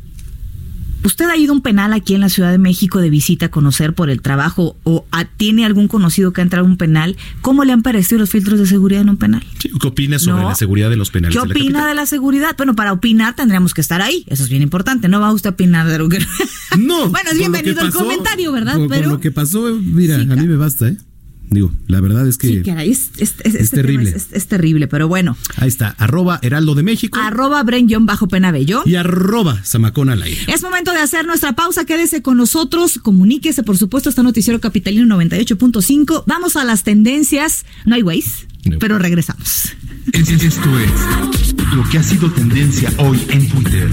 [1.07, 3.49] ¿Usted ha ido a un penal aquí en la Ciudad de México de visita a
[3.49, 7.17] conocer por el trabajo o tiene algún conocido que ha entrado a un penal?
[7.43, 9.45] ¿Cómo le han parecido los filtros de seguridad en un penal?
[9.61, 11.37] ¿Qué opina sobre la seguridad de los penales?
[11.37, 12.57] ¿Qué opina de la seguridad?
[12.57, 14.25] Bueno, para opinar tendríamos que estar ahí.
[14.27, 15.09] Eso es bien importante.
[15.09, 16.19] No va usted a opinar de lo que...
[16.77, 17.09] No.
[17.09, 18.77] bueno, es bienvenido el comentario, ¿verdad?
[18.89, 19.11] Pero...
[19.11, 20.97] lo que pasó, mira, a mí me basta, ¿eh?
[21.51, 24.15] Digo, la verdad es que sí, caray, es, este terrible.
[24.33, 25.37] Es, terrible, pero bueno.
[25.57, 27.19] Ahí está, arroba Heraldo de México.
[27.21, 28.83] Arroba Bren bajo Penabello.
[28.85, 30.41] Y arroba Zamacón al aire.
[30.49, 35.17] Es momento de hacer nuestra pausa, quédese con nosotros, comuníquese, por supuesto, está Noticiero Capitalino
[35.17, 36.25] 98.5.
[36.27, 38.47] Vamos a las tendencias, no hay ways,
[38.81, 39.73] pero regresamos.
[40.13, 43.91] Esto es lo que ha sido tendencia hoy en Twitter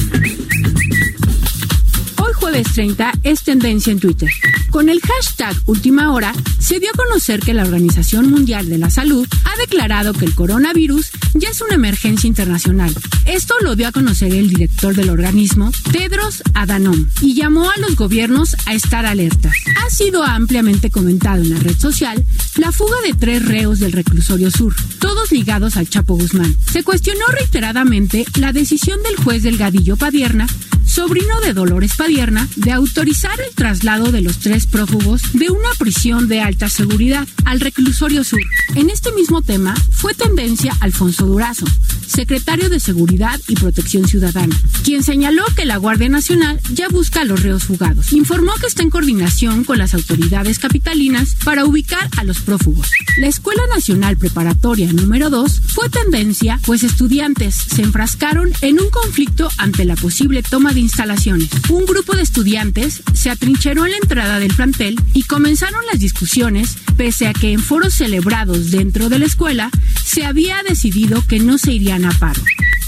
[2.53, 4.29] jueves 30 es tendencia en Twitter.
[4.69, 8.91] Con el hashtag Última Hora, se dio a conocer que la Organización Mundial de la
[8.91, 12.93] Salud ha declarado que el coronavirus ya es una emergencia internacional.
[13.25, 17.95] Esto lo dio a conocer el director del organismo, Tedros Adhanom, y llamó a los
[17.95, 19.53] gobiernos a estar alertas.
[19.85, 22.23] Ha sido ampliamente comentado en la red social
[22.57, 26.55] la fuga de tres reos del reclusorio sur, todos ligados al Chapo Guzmán.
[26.71, 30.47] Se cuestionó reiteradamente la decisión del juez Delgadillo Padierna
[30.85, 36.27] sobrino de Dolores Padierna, de autorizar el traslado de los tres prófugos de una prisión
[36.27, 38.41] de alta seguridad al reclusorio sur.
[38.75, 41.65] En este mismo tema fue tendencia Alfonso Durazo,
[42.07, 47.25] secretario de Seguridad y Protección Ciudadana, quien señaló que la Guardia Nacional ya busca a
[47.25, 48.13] los reos fugados.
[48.13, 52.89] Informó que está en coordinación con las autoridades capitalinas para ubicar a los prófugos.
[53.17, 59.49] La Escuela Nacional Preparatoria número 2 fue tendencia, pues estudiantes se enfrascaron en un conflicto
[59.57, 61.49] ante la posible toma de instalaciones.
[61.69, 66.77] Un grupo de estudiantes se atrincheró en la entrada del plantel y comenzaron las discusiones,
[66.97, 69.69] pese a que en foros celebrados dentro de la escuela
[70.03, 72.41] se había decidido que no se irían a paro.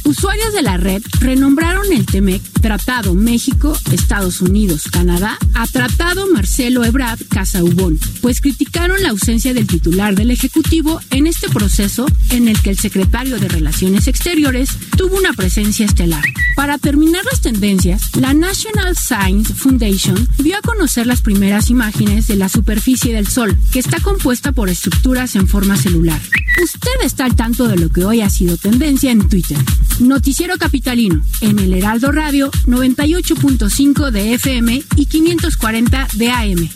[0.05, 6.85] Usuarios de la red renombraron el TEMEC Tratado México, Estados Unidos, Canadá a Tratado Marcelo
[6.85, 12.61] Ebrard Casaubón, pues criticaron la ausencia del titular del Ejecutivo en este proceso en el
[12.61, 16.23] que el secretario de Relaciones Exteriores tuvo una presencia estelar.
[16.55, 22.35] Para terminar las tendencias, la National Science Foundation dio a conocer las primeras imágenes de
[22.35, 26.21] la superficie del Sol, que está compuesta por estructuras en forma celular.
[26.63, 29.57] Usted está al tanto de lo que hoy ha sido tendencia en Twitter.
[29.99, 36.69] Noticiero Capitalino, en el Heraldo Radio 98.5 de FM y 540 de AM.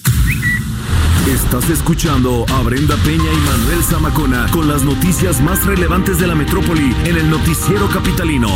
[1.28, 6.36] Estás escuchando a Brenda Peña y Manuel Zamacona con las noticias más relevantes de la
[6.36, 8.50] metrópoli en el Noticiero Capitalino.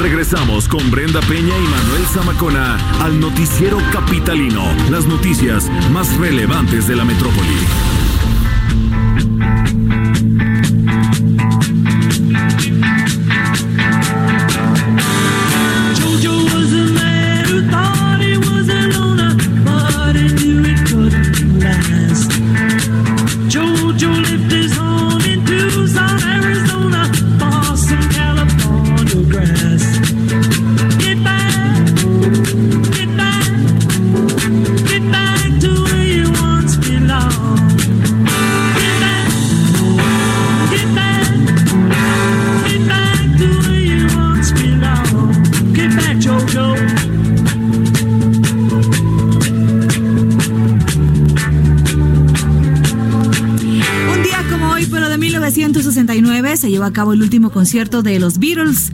[0.00, 6.96] Regresamos con Brenda Peña y Manuel Zamacona al Noticiero Capitalino, las noticias más relevantes de
[6.96, 7.81] la metrópoli.
[56.92, 58.92] Cabo el último concierto de los Beatles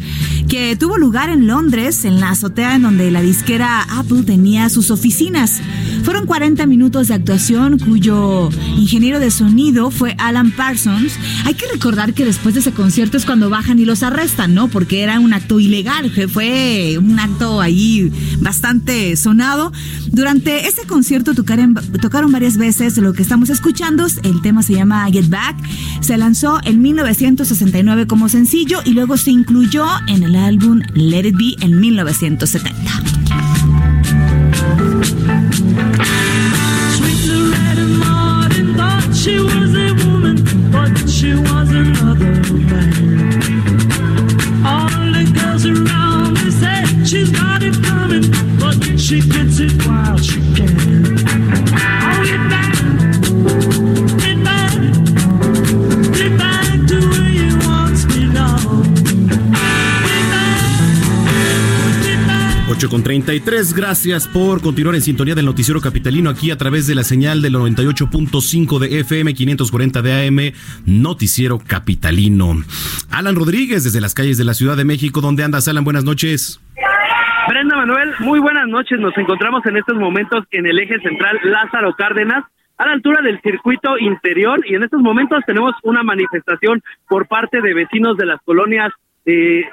[0.49, 4.91] que tuvo lugar en Londres, en la azotea en donde la disquera Apple tenía sus
[4.91, 5.61] oficinas.
[6.05, 11.13] Fueron 40 minutos de actuación cuyo ingeniero de sonido fue Alan Parsons.
[11.45, 14.69] Hay que recordar que después de ese concierto es cuando bajan y los arrestan, ¿no?
[14.69, 19.73] Porque era un acto ilegal, fue un acto ahí bastante sonado.
[20.19, 24.05] Durante ese concierto tocaron, tocaron varias veces lo que estamos escuchando.
[24.25, 25.57] El tema se llama Get Back.
[26.01, 31.37] Se lanzó en 1969 como sencillo y luego se incluyó en el álbum Let It
[31.37, 33.18] Be en 1970.
[62.79, 66.95] 8 con 33, gracias por continuar en sintonía del noticiero capitalino aquí a través de
[66.95, 70.39] la señal del 98.5 de FM 540 de AM,
[70.87, 72.55] noticiero capitalino.
[73.11, 75.83] Alan Rodríguez desde las calles de la Ciudad de México, ¿dónde andas Alan?
[75.83, 76.61] Buenas noches.
[77.49, 79.01] Brenda Manuel, muy buenas noches.
[79.01, 82.45] Nos encontramos en estos momentos en el eje central Lázaro Cárdenas,
[82.77, 87.61] a la altura del circuito interior, y en estos momentos tenemos una manifestación por parte
[87.61, 88.93] de vecinos de las colonias
[89.27, 89.65] eh,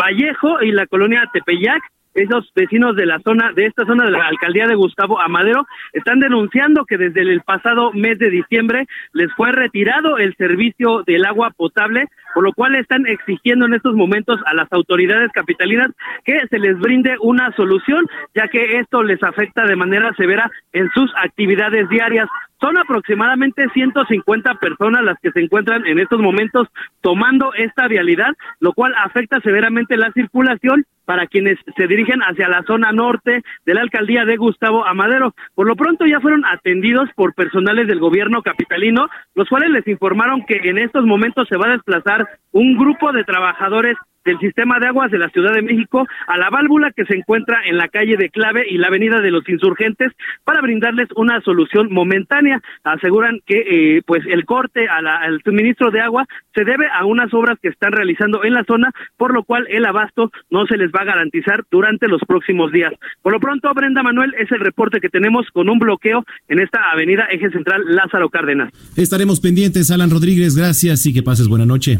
[0.00, 1.82] Vallejo y la colonia Tepeyac,
[2.14, 6.20] esos vecinos de la zona, de esta zona de la alcaldía de Gustavo Amadero, están
[6.20, 11.50] denunciando que desde el pasado mes de diciembre les fue retirado el servicio del agua
[11.56, 15.88] potable, por lo cual están exigiendo en estos momentos a las autoridades capitalinas
[16.24, 20.90] que se les brinde una solución, ya que esto les afecta de manera severa en
[20.90, 22.28] sus actividades diarias.
[22.60, 26.68] Son aproximadamente 150 personas las que se encuentran en estos momentos
[27.00, 32.62] tomando esta vialidad, lo cual afecta severamente la circulación para quienes se dirigen hacia la
[32.64, 35.34] zona norte de la alcaldía de Gustavo Amadero.
[35.54, 40.44] Por lo pronto ya fueron atendidos por personales del gobierno capitalino, los cuales les informaron
[40.44, 43.96] que en estos momentos se va a desplazar un grupo de trabajadores
[44.28, 47.62] del sistema de aguas de la Ciudad de México a la válvula que se encuentra
[47.64, 50.12] en la calle de Clave y la avenida de los Insurgentes
[50.44, 52.60] para brindarles una solución momentánea.
[52.84, 53.56] Aseguran que
[53.96, 57.92] eh, pues el corte al suministro de agua se debe a unas obras que están
[57.92, 61.64] realizando en la zona, por lo cual el abasto no se les va a garantizar
[61.70, 62.92] durante los próximos días.
[63.22, 66.90] Por lo pronto, Brenda Manuel, es el reporte que tenemos con un bloqueo en esta
[66.92, 68.72] avenida Eje Central Lázaro Cárdenas.
[68.96, 71.98] Estaremos pendientes, Alan Rodríguez, gracias y que pases buena noche.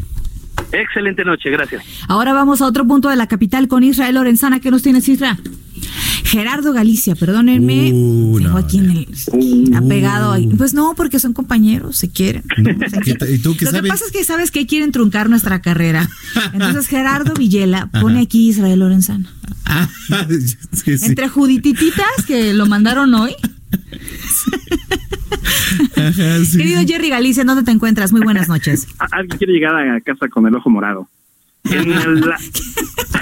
[0.71, 1.83] Excelente noche, gracias.
[2.07, 4.59] Ahora vamos a otro punto de la capital con Israel Lorenzana.
[4.59, 5.37] ¿Qué nos tienes, Israel?
[6.23, 7.91] Gerardo Galicia, perdónenme.
[7.91, 9.07] Uh, tengo aquí en el.
[9.31, 9.87] Uh.
[9.87, 10.47] pegado ahí.
[10.47, 12.43] Pues no, porque son compañeros, se quieren.
[13.27, 16.07] ¿Y tú qué Lo que pasa es que sabes que quieren truncar nuestra carrera.
[16.53, 19.29] Entonces Gerardo Villela pone aquí Israel Lorenzana.
[19.65, 19.89] Ah,
[20.85, 23.35] Entre Juditititas que lo mandaron hoy.
[26.51, 28.11] Querido Jerry Galicia, ¿dónde te encuentras?
[28.11, 28.87] Muy buenas noches.
[29.11, 31.07] Alguien quiere llegar a casa con el ojo morado.
[31.65, 31.89] En,
[32.21, 32.37] la,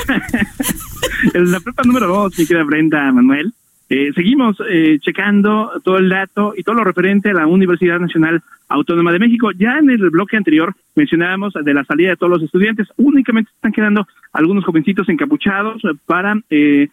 [1.34, 3.54] en la prepa número dos, mi querida Brenda Manuel,
[3.90, 8.44] eh, seguimos eh, checando todo el dato y todo lo referente a la Universidad Nacional
[8.68, 9.52] Autónoma de México.
[9.52, 12.90] Ya en el bloque anterior mencionábamos de la salida de todos los estudiantes.
[12.98, 16.90] Únicamente están quedando algunos jovencitos encapuchados para eh,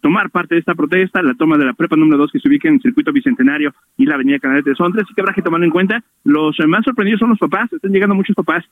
[0.00, 2.68] tomar parte de esta protesta, la toma de la prepa número 2 que se ubica
[2.68, 5.04] en el circuito bicentenario y la avenida Canales de Sontres.
[5.04, 6.04] Así que habrá que tomarlo en cuenta.
[6.22, 7.72] Los más sorprendidos son los papás.
[7.72, 8.64] Están llegando muchos papás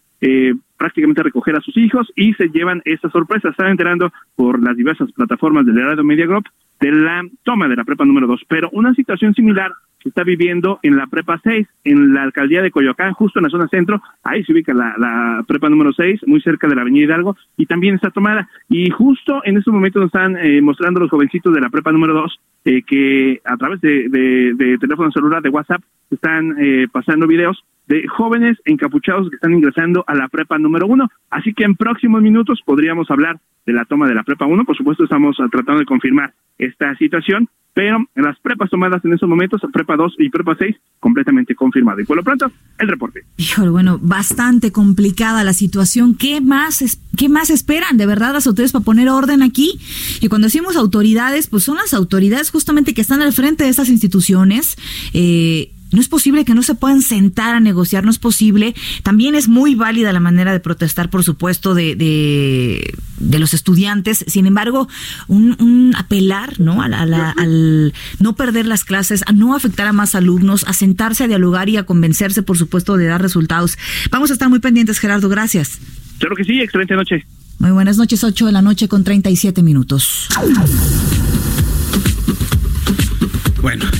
[0.78, 3.48] prácticamente a recoger a sus hijos y se llevan esta sorpresa.
[3.48, 6.44] Están enterando por las diversas plataformas del Radio Media Group
[6.80, 9.72] de la toma de la prepa número 2, pero una situación similar
[10.04, 13.48] se está viviendo en la prepa 6, en la alcaldía de Coyoacán, justo en la
[13.48, 17.36] zona centro, ahí se ubica la, prepa número 6, muy cerca de la avenida Hidalgo,
[17.56, 18.48] y también está tomada.
[18.68, 22.12] Y justo en estos momentos nos están eh, mostrando los jovencitos de la prepa número
[22.12, 27.64] 2 eh, que a través de, de, teléfono celular, de WhatsApp, están eh, pasando videos
[27.86, 31.08] de jóvenes encapuchados que están ingresando a la prepa número uno.
[31.30, 34.64] Así que en próximos minutos podríamos hablar de la toma de la prepa uno.
[34.64, 39.28] Por supuesto, estamos tratando de confirmar esta situación, pero en las prepas tomadas en esos
[39.28, 42.00] momentos, prepa 2 y prepa 6, completamente confirmado.
[42.00, 43.24] Y por lo pronto, el reporte.
[43.36, 46.14] Híjole, bueno, bastante complicada la situación.
[46.14, 49.78] ¿Qué más, es, qué más esperan de verdad las autoridades para poner orden aquí?
[50.20, 53.88] Y cuando decimos autoridades, pues son las autoridades justamente que están al frente de estas
[53.88, 54.76] instituciones.
[55.12, 58.74] Eh, no es posible que no se puedan sentar a negociar, no es posible.
[59.02, 64.24] También es muy válida la manera de protestar, por supuesto, de, de, los estudiantes.
[64.26, 64.88] Sin embargo,
[65.28, 66.82] un, apelar ¿no?
[66.82, 71.68] al no perder las clases, a no afectar a más alumnos, a sentarse a dialogar
[71.68, 73.78] y a convencerse, por supuesto, de dar resultados.
[74.10, 75.28] Vamos a estar muy pendientes, Gerardo.
[75.28, 75.78] Gracias.
[76.18, 77.24] Claro que sí, excelente noche.
[77.58, 80.28] Muy buenas noches, 8 de la noche con 37 minutos.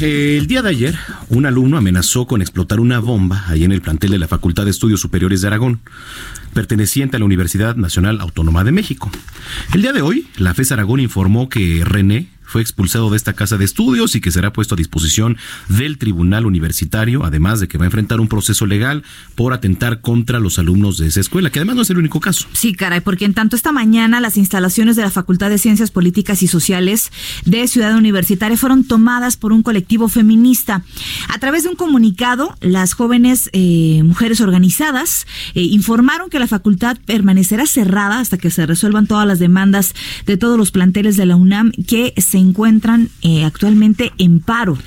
[0.01, 0.97] El día de ayer,
[1.31, 4.71] un alumno amenazó con explotar una bomba ahí en el plantel de la Facultad de
[4.71, 5.81] Estudios Superiores de Aragón,
[6.53, 9.11] perteneciente a la Universidad Nacional Autónoma de México.
[9.75, 13.57] El día de hoy, la FES Aragón informó que René fue expulsado de esta casa
[13.57, 15.37] de estudios y que será puesto a disposición
[15.69, 19.03] del Tribunal Universitario, además de que va a enfrentar un proceso legal
[19.35, 22.47] por atentar contra los alumnos de esa escuela, que además no es el único caso.
[22.53, 26.43] Sí, caray, porque en tanto esta mañana las instalaciones de la Facultad de Ciencias Políticas
[26.43, 27.11] y Sociales
[27.45, 30.85] de Ciudad Universitaria fueron tomadas por un colectivo feminista.
[31.29, 36.97] A través de un comunicado, las jóvenes eh, mujeres organizadas eh, informaron que la facultad
[37.05, 39.95] permanecerá cerrada hasta que se resuelvan todas las demandas
[40.27, 44.79] de todos los planteles de la UNAM que se encuentran eh, actualmente en paro.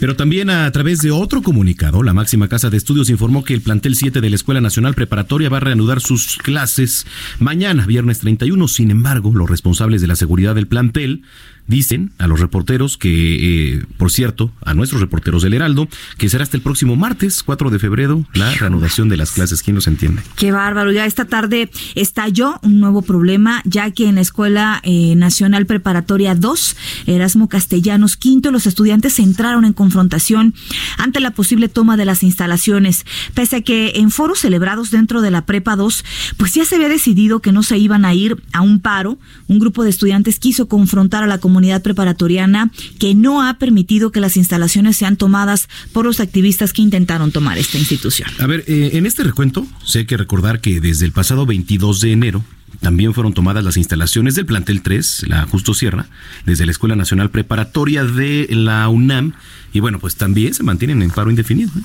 [0.00, 3.60] Pero también a través de otro comunicado, la máxima casa de estudios informó que el
[3.60, 7.06] plantel 7 de la Escuela Nacional Preparatoria va a reanudar sus clases
[7.38, 8.68] mañana, viernes 31.
[8.68, 11.22] Sin embargo, los responsables de la seguridad del plantel
[11.66, 15.88] Dicen a los reporteros que, eh, por cierto, a nuestros reporteros del Heraldo,
[16.18, 19.62] que será hasta el próximo martes, 4 de febrero, la reanudación de las clases.
[19.62, 20.20] ¿Quién los entiende?
[20.36, 20.92] Qué bárbaro.
[20.92, 26.34] Ya esta tarde estalló un nuevo problema, ya que en la Escuela eh, Nacional Preparatoria
[26.34, 30.52] 2, Erasmo Castellanos V, los estudiantes entraron en confrontación
[30.98, 33.06] ante la posible toma de las instalaciones.
[33.32, 36.04] Pese a que en foros celebrados dentro de la Prepa 2,
[36.36, 39.18] pues ya se había decidido que no se iban a ir a un paro.
[39.48, 44.10] Un grupo de estudiantes quiso confrontar a la comunidad comunidad preparatoriana que no ha permitido
[44.10, 48.28] que las instalaciones sean tomadas por los activistas que intentaron tomar esta institución.
[48.40, 52.00] A ver, eh, en este recuento, sé hay que recordar que desde el pasado 22
[52.00, 52.44] de enero
[52.80, 56.06] también fueron tomadas las instalaciones del plantel 3, la Justo Sierra,
[56.44, 59.34] desde la Escuela Nacional Preparatoria de la UNAM
[59.74, 61.68] y bueno, pues también se mantienen en paro indefinido.
[61.76, 61.82] ¿eh?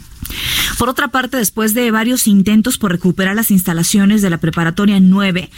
[0.78, 5.50] Por otra parte, después de varios intentos por recuperar las instalaciones de la preparatoria 9,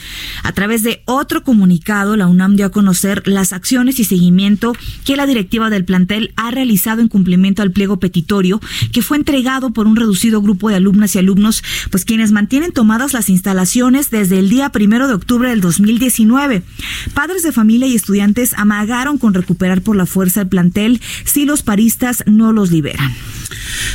[0.41, 4.73] a través de otro comunicado, la UNAM dio a conocer las acciones y seguimiento
[5.03, 8.61] que la directiva del plantel ha realizado en cumplimiento al pliego petitorio
[8.93, 13.11] que fue entregado por un reducido grupo de alumnas y alumnos, pues quienes mantienen tomadas
[13.11, 16.63] las instalaciones desde el día primero de octubre del 2019.
[17.13, 21.61] Padres de familia y estudiantes amagaron con recuperar por la fuerza el plantel si los
[21.61, 23.11] paristas no los liberan.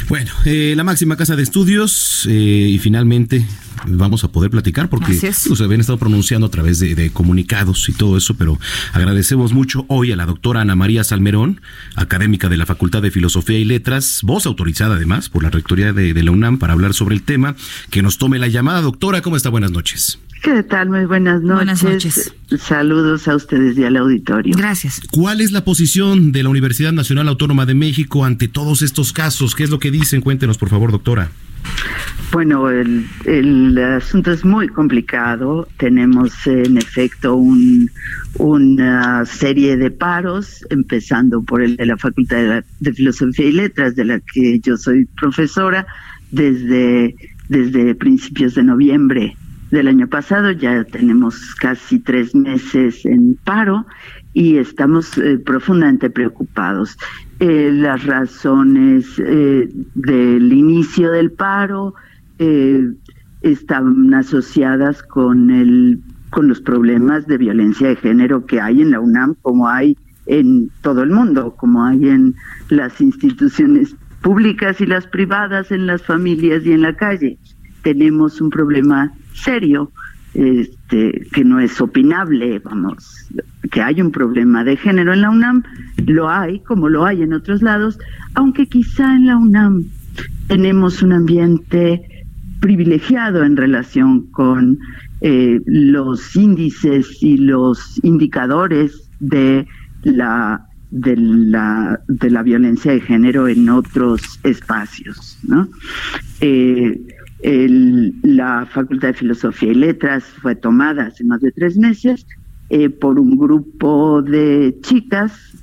[0.08, 3.44] Bueno, eh, la máxima casa de estudios eh, y finalmente
[3.86, 8.16] vamos a poder platicar porque se habían estado pronunciando a través de, comunicados y todo
[8.16, 8.58] eso, pero
[8.92, 11.60] agradecemos mucho hoy a la doctora Ana María Salmerón,
[11.94, 16.14] académica de la Facultad de Filosofía y Letras, voz autorizada además por la Rectoría de,
[16.14, 17.56] de la UNAM para hablar sobre el tema,
[17.90, 18.80] que nos tome la llamada.
[18.80, 19.50] Doctora, ¿cómo está?
[19.50, 20.18] Buenas noches.
[20.46, 20.90] ¿Qué tal?
[20.90, 21.56] Muy buenas noches.
[21.56, 22.34] Buenas noches.
[22.56, 24.54] Saludos a ustedes y al auditorio.
[24.56, 25.00] Gracias.
[25.10, 29.56] ¿Cuál es la posición de la Universidad Nacional Autónoma de México ante todos estos casos?
[29.56, 30.20] ¿Qué es lo que dicen?
[30.20, 31.32] Cuéntenos, por favor, doctora.
[32.30, 35.66] Bueno, el, el asunto es muy complicado.
[35.78, 37.90] Tenemos en efecto un,
[38.38, 43.96] una serie de paros, empezando por el de la Facultad de, de Filosofía y Letras,
[43.96, 45.88] de la que yo soy profesora,
[46.30, 47.16] desde,
[47.48, 49.36] desde principios de noviembre
[49.70, 53.86] del año pasado, ya tenemos casi tres meses en paro
[54.32, 56.96] y estamos eh, profundamente preocupados.
[57.40, 61.94] Eh, las razones eh, del inicio del paro
[63.40, 69.00] están asociadas con el con los problemas de violencia de género que hay en la
[69.00, 69.96] UNAM, como hay
[70.26, 72.34] en todo el mundo, como hay en
[72.68, 77.38] las instituciones públicas y las privadas, en las familias y en la calle.
[77.82, 79.92] Tenemos un problema serio,
[80.34, 83.28] este, que no es opinable, vamos,
[83.70, 85.62] que hay un problema de género en la UNAM,
[86.04, 87.98] lo hay, como lo hay en otros lados,
[88.34, 89.84] aunque quizá en la UNAM
[90.46, 92.02] tenemos un ambiente
[92.60, 94.78] privilegiado en relación con
[95.20, 99.66] eh, los índices y los indicadores de
[100.02, 105.68] la de la de la violencia de género en otros espacios, ¿no?
[106.40, 107.00] Eh,
[107.40, 112.26] el, la Facultad de Filosofía y Letras fue tomada hace más de tres meses
[112.70, 115.56] eh, por un grupo de chicas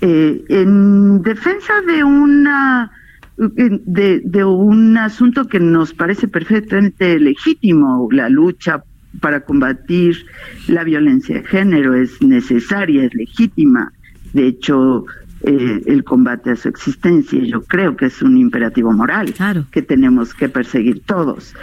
[0.00, 2.90] eh, en defensa de una
[3.36, 8.82] de, de, un asunto que nos parece perfectamente legítimo, la lucha
[9.20, 10.26] para combatir
[10.68, 13.92] la violencia de género es necesaria, es legítima.
[14.32, 15.04] De hecho,
[15.42, 17.38] eh, el combate a su existencia.
[17.44, 19.34] Yo creo que es un imperativo moral
[19.70, 21.54] que tenemos que perseguir todos.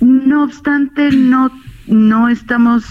[0.00, 1.50] No obstante, no,
[1.86, 2.84] no estamos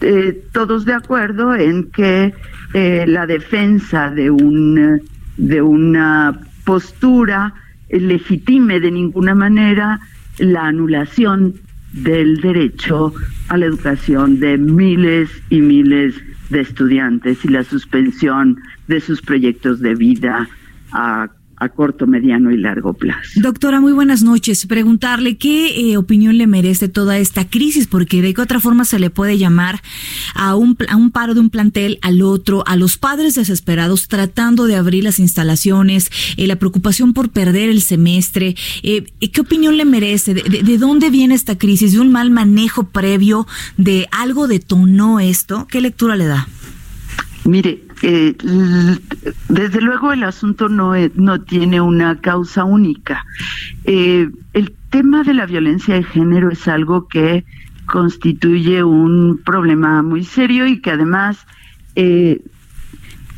[0.00, 2.34] eh, todos de acuerdo en que
[2.74, 5.00] eh, la defensa de, un,
[5.36, 7.54] de una postura
[7.88, 10.00] legitime de ninguna manera
[10.38, 11.54] la anulación
[11.92, 13.14] del derecho
[13.48, 19.80] a la educación de miles y miles de estudiantes y la suspensión de sus proyectos
[19.80, 20.48] de vida
[20.92, 21.28] a
[21.58, 23.40] a corto, mediano y largo plazo.
[23.40, 24.66] Doctora, muy buenas noches.
[24.66, 28.98] Preguntarle qué eh, opinión le merece toda esta crisis, porque de qué otra forma se
[28.98, 29.80] le puede llamar
[30.34, 34.66] a un, a un paro de un plantel al otro, a los padres desesperados tratando
[34.66, 38.54] de abrir las instalaciones, eh, la preocupación por perder el semestre.
[38.82, 40.34] Eh, ¿Qué opinión le merece?
[40.34, 41.92] De, de, dónde viene esta crisis?
[41.92, 43.46] ¿De un mal manejo previo?
[43.76, 45.66] ¿De algo detonó esto?
[45.70, 46.48] ¿Qué lectura le da?
[47.44, 48.34] Mire, eh,
[49.48, 53.24] desde luego el asunto no, no tiene una causa única.
[53.84, 57.44] Eh, el tema de la violencia de género es algo que
[57.86, 61.46] constituye un problema muy serio y que además
[61.94, 62.42] eh,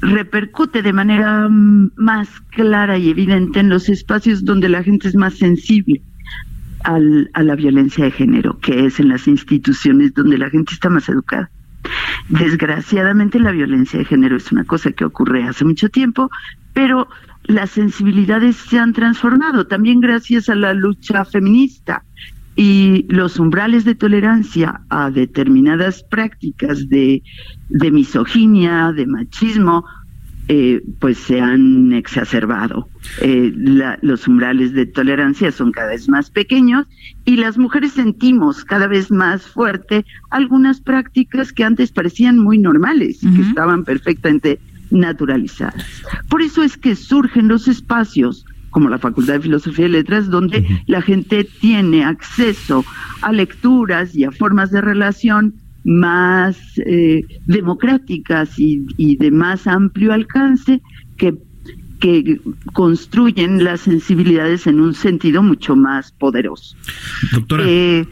[0.00, 5.34] repercute de manera más clara y evidente en los espacios donde la gente es más
[5.34, 6.02] sensible
[6.84, 10.88] al, a la violencia de género, que es en las instituciones donde la gente está
[10.88, 11.50] más educada.
[12.28, 16.30] Desgraciadamente la violencia de género es una cosa que ocurre hace mucho tiempo,
[16.74, 17.08] pero
[17.44, 22.04] las sensibilidades se han transformado también gracias a la lucha feminista.
[22.54, 27.22] Y los umbrales de tolerancia a determinadas prácticas de,
[27.70, 29.84] misoginia, de machismo,
[30.48, 32.88] eh, pues se han exacerbado.
[33.20, 33.52] Eh,
[34.00, 36.86] los umbrales de tolerancia son cada vez más pequeños
[37.26, 43.22] y las mujeres sentimos cada vez más fuerte algunas prácticas que antes parecían muy normales
[43.22, 44.58] y que estaban perfectamente
[44.90, 45.84] naturalizadas.
[46.30, 50.66] Por eso es que surgen los espacios como la Facultad de Filosofía y Letras, donde
[50.86, 52.84] la gente tiene acceso
[53.22, 55.54] a lecturas y a formas de relación
[55.84, 60.80] más eh, democráticas y, de más amplio alcance
[61.16, 61.34] que,
[62.00, 62.40] que
[62.72, 66.76] construyen las sensibilidades en un sentido mucho más poderoso.
[67.32, 67.64] Doctora.
[67.66, 68.06] Eh,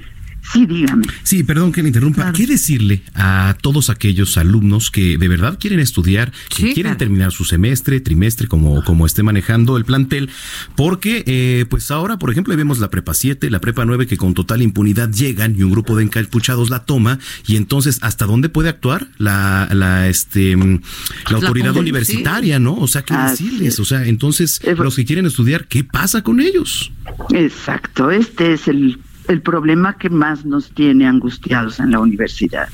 [0.53, 1.05] Sí, dígame.
[1.23, 2.33] Sí, perdón que le interrumpa.
[2.33, 7.45] ¿Qué decirle a todos aquellos alumnos que de verdad quieren estudiar, que quieren terminar su
[7.45, 10.31] semestre, trimestre, como, como esté manejando el plantel?
[10.77, 14.35] Porque, eh, pues ahora, por ejemplo, vemos la prepa 7, la prepa 9, que con
[14.35, 17.19] total impunidad llegan y un grupo de encapuchados la toma.
[17.47, 22.75] Y entonces, ¿hasta dónde puede actuar la, la, este, la autoridad universitaria, no?
[22.75, 23.79] O sea, ¿qué decirles?
[23.81, 26.93] O sea, entonces, los que quieren estudiar, ¿qué pasa con ellos?
[27.31, 32.69] Exacto, este es el el problema que más nos tiene angustiados en la universidad.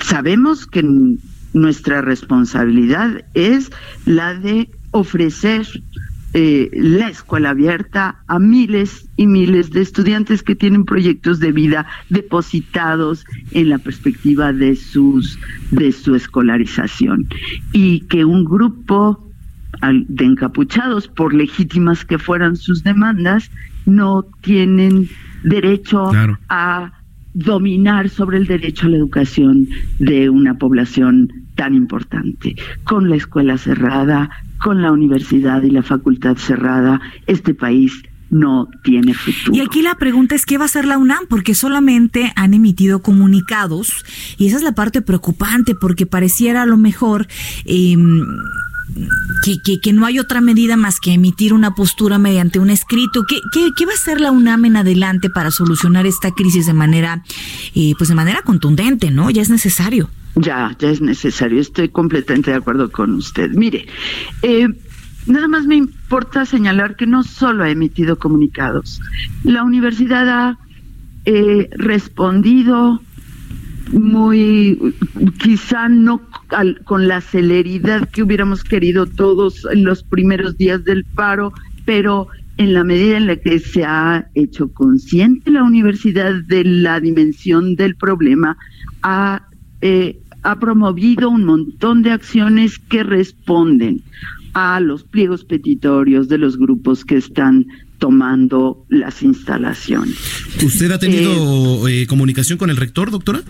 [0.00, 0.84] sabemos que
[1.52, 3.70] nuestra responsabilidad es
[4.06, 5.66] la de ofrecer
[6.34, 11.86] eh, la escuela abierta a miles y miles de estudiantes que tienen proyectos de vida
[12.08, 15.38] depositados en la perspectiva de sus
[15.70, 17.28] de su escolarización
[17.74, 19.28] y que un grupo
[20.08, 23.50] de encapuchados por legítimas que fueran sus demandas
[23.84, 25.10] no tienen
[25.42, 26.10] derecho
[26.48, 26.92] a
[27.34, 29.68] dominar sobre el derecho a la educación
[29.98, 32.56] de una población tan importante.
[32.84, 34.30] Con la escuela cerrada,
[34.62, 39.54] con la universidad y la facultad cerrada, este país no tiene futuro.
[39.54, 43.02] Y aquí la pregunta es qué va a hacer la UNAM, porque solamente han emitido
[43.02, 44.04] comunicados
[44.38, 47.26] y esa es la parte preocupante, porque pareciera a lo mejor
[47.66, 47.96] eh,
[49.64, 53.24] que, que, no hay otra medida más que emitir una postura mediante un escrito.
[53.26, 53.40] ¿Qué,
[53.76, 57.22] qué, va a hacer la UNAM en adelante para solucionar esta crisis de manera,
[57.74, 59.30] eh, pues de manera contundente, ¿no?
[59.30, 60.08] Ya es necesario.
[60.34, 61.60] Ya, ya es necesario.
[61.60, 63.50] Estoy completamente de acuerdo con usted.
[63.50, 63.86] Mire,
[64.42, 64.68] eh,
[65.26, 69.00] nada más me importa señalar que no solo ha emitido comunicados.
[69.44, 70.58] La universidad ha
[71.24, 73.00] eh, respondido
[73.92, 74.78] muy,
[75.38, 76.20] quizá no
[76.84, 81.52] con la celeridad que hubiéramos querido todos en los primeros días del paro,
[81.84, 82.28] pero
[82.58, 87.76] en la medida en la que se ha hecho consciente la universidad de la dimensión
[87.76, 88.56] del problema,
[89.02, 89.48] ha,
[89.80, 94.02] eh, ha promovido un montón de acciones que responden
[94.54, 97.66] a los pliegos petitorios de los grupos que están
[97.98, 100.16] tomando las instalaciones.
[100.62, 103.42] ¿Usted ha tenido eh, eh, comunicación con el rector, doctora?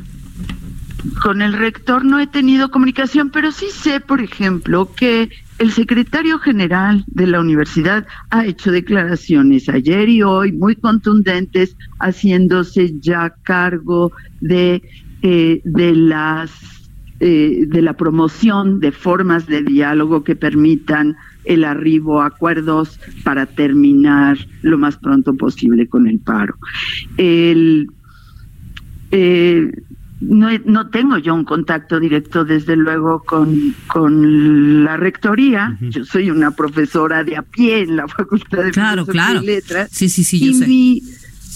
[1.20, 6.38] Con el rector no he tenido comunicación, pero sí sé, por ejemplo, que el secretario
[6.38, 14.12] general de la universidad ha hecho declaraciones ayer y hoy muy contundentes, haciéndose ya cargo
[14.40, 14.82] de,
[15.22, 16.50] eh, de las
[17.24, 23.46] eh, de la promoción de formas de diálogo que permitan el arribo a acuerdos para
[23.46, 26.56] terminar lo más pronto posible con el paro.
[27.16, 27.88] El,
[29.12, 29.70] eh,
[30.22, 35.76] no, no tengo yo un contacto directo, desde luego, con, con la rectoría.
[35.80, 39.42] Yo soy una profesora de a pie en la Facultad de claro, claro.
[39.42, 39.90] y Letras.
[39.90, 40.66] Sí, sí, sí, yo y sé.
[40.66, 41.02] Mi,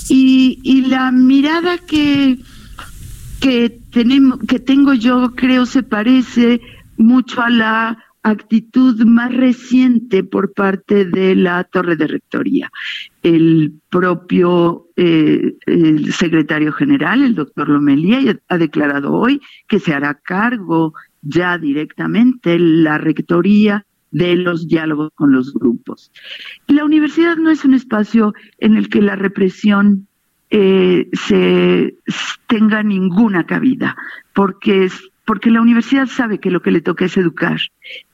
[0.08, 2.38] Y, y la mirada que,
[3.40, 6.60] que, tenemos, que tengo yo creo se parece
[6.96, 7.98] mucho a la
[8.30, 12.70] actitud más reciente por parte de la torre de rectoría.
[13.22, 15.54] El propio eh,
[16.10, 22.98] secretario general, el doctor Lomelía, ha declarado hoy que se hará cargo ya directamente la
[22.98, 26.10] rectoría de los diálogos con los grupos.
[26.66, 30.08] La universidad no es un espacio en el que la represión
[30.50, 31.94] eh, se
[32.48, 33.96] tenga ninguna cabida,
[34.34, 37.60] porque es porque la universidad sabe que lo que le toca es educar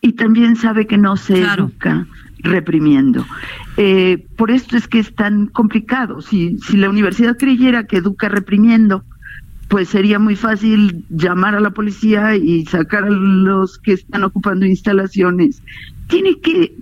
[0.00, 2.06] y también sabe que no se educa
[2.38, 3.24] reprimiendo.
[3.76, 6.22] Eh, por esto es que es tan complicado.
[6.22, 9.04] Si, si la universidad creyera que educa reprimiendo,
[9.68, 14.66] pues sería muy fácil llamar a la policía y sacar a los que están ocupando
[14.66, 15.62] instalaciones.
[16.08, 16.74] Tiene que,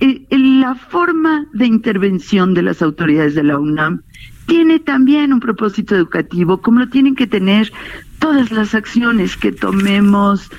[0.00, 4.02] eh, la forma de intervención de las autoridades de la UNAM
[4.46, 7.72] tiene también un propósito educativo, como lo tienen que tener
[8.18, 10.50] todas las acciones que tomemos,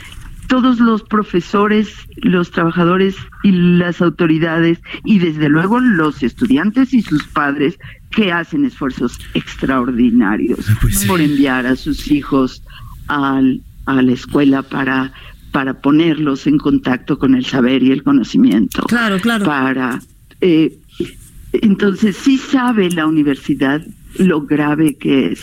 [0.48, 7.28] todos los profesores, los trabajadores y las autoridades, y desde luego los estudiantes y sus
[7.28, 7.80] padres
[8.12, 12.64] que hacen esfuerzos extraordinarios pues por enviar a sus hijos
[13.08, 15.12] al, a la escuela para
[15.52, 18.84] para ponerlos en contacto con el saber y el conocimiento.
[18.88, 19.46] Claro, claro.
[19.46, 20.02] Para
[20.42, 20.78] eh,
[21.62, 23.82] entonces sí sabe la universidad
[24.18, 25.42] lo grave que es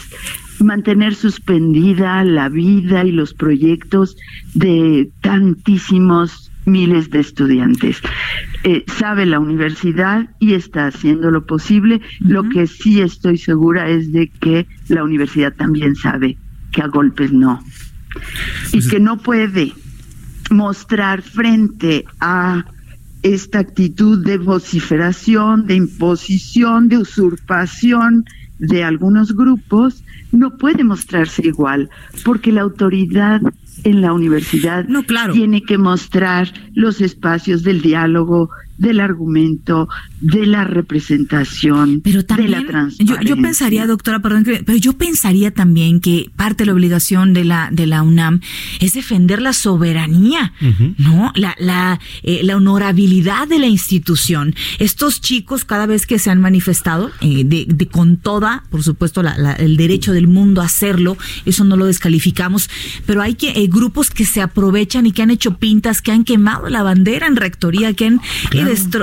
[0.60, 4.16] mantener suspendida la vida y los proyectos
[4.54, 8.00] de tantísimos miles de estudiantes.
[8.62, 12.00] Eh, sabe la universidad y está haciendo lo posible.
[12.20, 16.36] Lo que sí estoy segura es de que la universidad también sabe
[16.70, 17.62] que a golpes no.
[18.68, 19.72] Y pues que no puede
[20.50, 22.64] mostrar frente a
[23.22, 28.24] esta actitud de vociferación, de imposición, de usurpación
[28.58, 31.90] de algunos grupos, no puede mostrarse igual,
[32.24, 33.40] porque la autoridad
[33.84, 35.32] en la universidad no, claro.
[35.32, 38.50] tiene que mostrar los espacios del diálogo,
[38.82, 39.88] del argumento,
[40.20, 43.22] de la representación, pero también, de la transparencia.
[43.22, 47.70] Yo, pensaría, doctora, perdón, pero yo pensaría también que parte de la obligación de la
[47.70, 48.40] de la UNAM
[48.80, 50.52] es defender la soberanía,
[50.98, 51.32] ¿no?
[51.36, 54.54] La la, eh, la honorabilidad de la institución.
[54.80, 59.22] Estos chicos cada vez que se han manifestado eh, de, de, con toda, por supuesto,
[59.22, 61.16] la, el derecho del mundo a hacerlo,
[61.46, 62.68] eso no lo descalificamos,
[63.06, 66.24] pero hay que eh, grupos que se aprovechan y que han hecho pintas, que han
[66.24, 68.20] quemado la bandera en rectoría, que han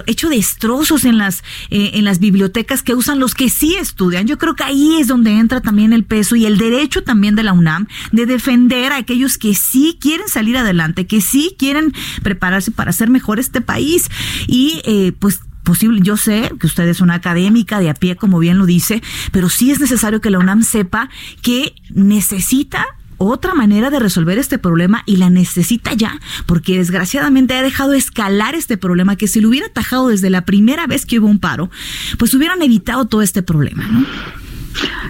[0.07, 4.27] hecho destrozos en las, eh, en las bibliotecas que usan los que sí estudian.
[4.27, 7.43] Yo creo que ahí es donde entra también el peso y el derecho también de
[7.43, 11.93] la UNAM de defender a aquellos que sí quieren salir adelante, que sí quieren
[12.23, 14.09] prepararse para hacer mejor este país.
[14.47, 18.39] Y eh, pues posible, yo sé que usted es una académica de a pie, como
[18.39, 21.09] bien lo dice, pero sí es necesario que la UNAM sepa
[21.43, 22.87] que necesita
[23.19, 28.55] otra manera de resolver este problema y la necesita ya, porque desgraciadamente ha dejado escalar
[28.55, 31.69] este problema que si lo hubiera atajado desde la primera vez que hubo un paro,
[32.17, 33.87] pues hubieran evitado todo este problema,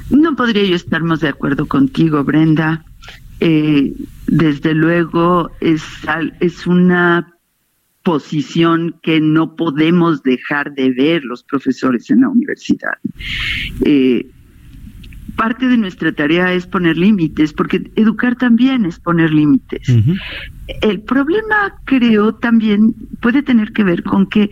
[0.10, 0.36] ¿no?
[0.36, 2.86] Podría yo estar más de acuerdo contigo, Brenda.
[3.42, 3.94] Eh,
[4.28, 5.84] desde luego es,
[6.40, 7.34] es una
[8.04, 12.94] posición que no podemos dejar de ver los profesores en la universidad.
[13.84, 14.30] Eh,
[15.40, 19.88] parte de nuestra tarea es poner límites, porque educar también es poner límites.
[20.82, 24.50] El problema, creo, también puede tener que ver con que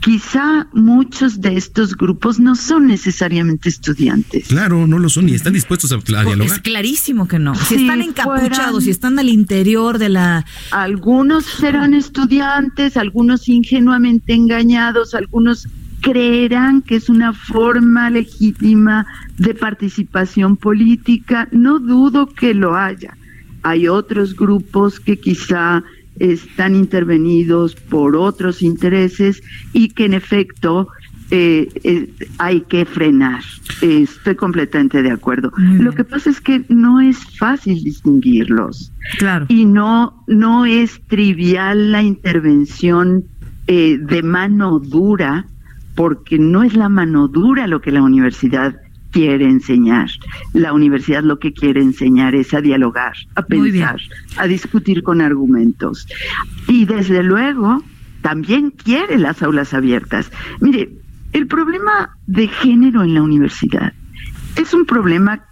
[0.00, 4.48] quizá muchos de estos grupos no son necesariamente estudiantes.
[4.48, 6.46] Claro, no lo son y están dispuestos a, dialogar.
[6.46, 7.54] Es clarísimo que no.
[7.54, 10.46] Si están encapuchados, si están al interior de la...
[10.70, 15.68] Algunos serán estudiantes, algunos ingenuamente engañados, algunos
[16.00, 19.06] creerán que es una forma legítima
[19.40, 21.48] de participación política.
[21.50, 23.16] No dudo que lo haya.
[23.62, 25.82] Hay otros grupos que quizá
[26.18, 30.88] están intervenidos por otros intereses y que en efecto
[31.30, 33.42] eh, eh, hay que frenar.
[33.80, 35.52] estoy completamente de acuerdo.
[35.56, 38.92] Lo que pasa es que no es fácil distinguirlos.
[39.18, 39.46] Claro.
[39.48, 43.24] Y no, no es trivial la intervención
[43.66, 45.46] eh, de mano dura
[45.94, 48.76] porque no es la mano dura lo que la universidad
[49.10, 50.08] quiere enseñar.
[50.52, 54.00] La universidad lo que quiere enseñar es a dialogar, a pensar,
[54.36, 56.06] a discutir con argumentos.
[56.68, 57.82] Y desde luego,
[58.22, 60.30] también quiere las aulas abiertas.
[60.60, 60.90] Mire,
[61.32, 63.92] el problema de género en la universidad
[64.56, 65.44] es un problema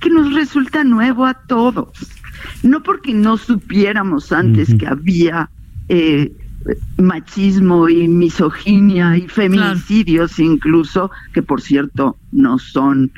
[0.00, 1.92] que nos resulta nuevo a todos.
[2.62, 5.50] No porque no supiéramos antes que había
[5.88, 6.32] eh,
[6.98, 13.12] machismo y misoginia y feminicidios incluso, que por cierto no son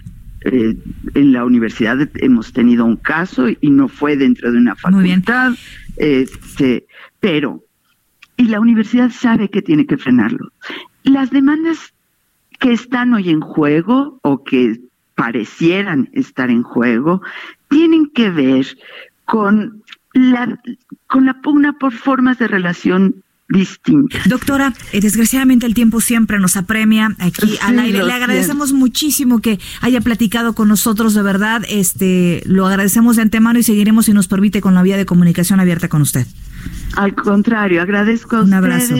[0.44, 0.76] eh,
[1.14, 5.52] en la universidad hemos tenido un caso y no fue dentro de una facultad,
[5.96, 6.86] este,
[7.20, 7.64] pero
[8.36, 10.52] y la universidad sabe que tiene que frenarlo.
[11.02, 11.92] Las demandas
[12.60, 14.80] que están hoy en juego o que
[15.16, 17.20] parecieran estar en juego
[17.68, 18.66] tienen que ver
[19.24, 19.82] con
[20.12, 20.58] la
[21.08, 24.28] con la pugna por formas de relación distintas.
[24.28, 28.04] Doctora, eh, desgraciadamente el tiempo siempre nos apremia aquí al aire.
[28.04, 31.62] Le agradecemos muchísimo que haya platicado con nosotros, de verdad.
[31.68, 35.60] Este, lo agradecemos de antemano y seguiremos si nos permite con la vía de comunicación
[35.60, 36.26] abierta con usted.
[36.96, 38.94] Al contrario, agradezco a Un abrazo.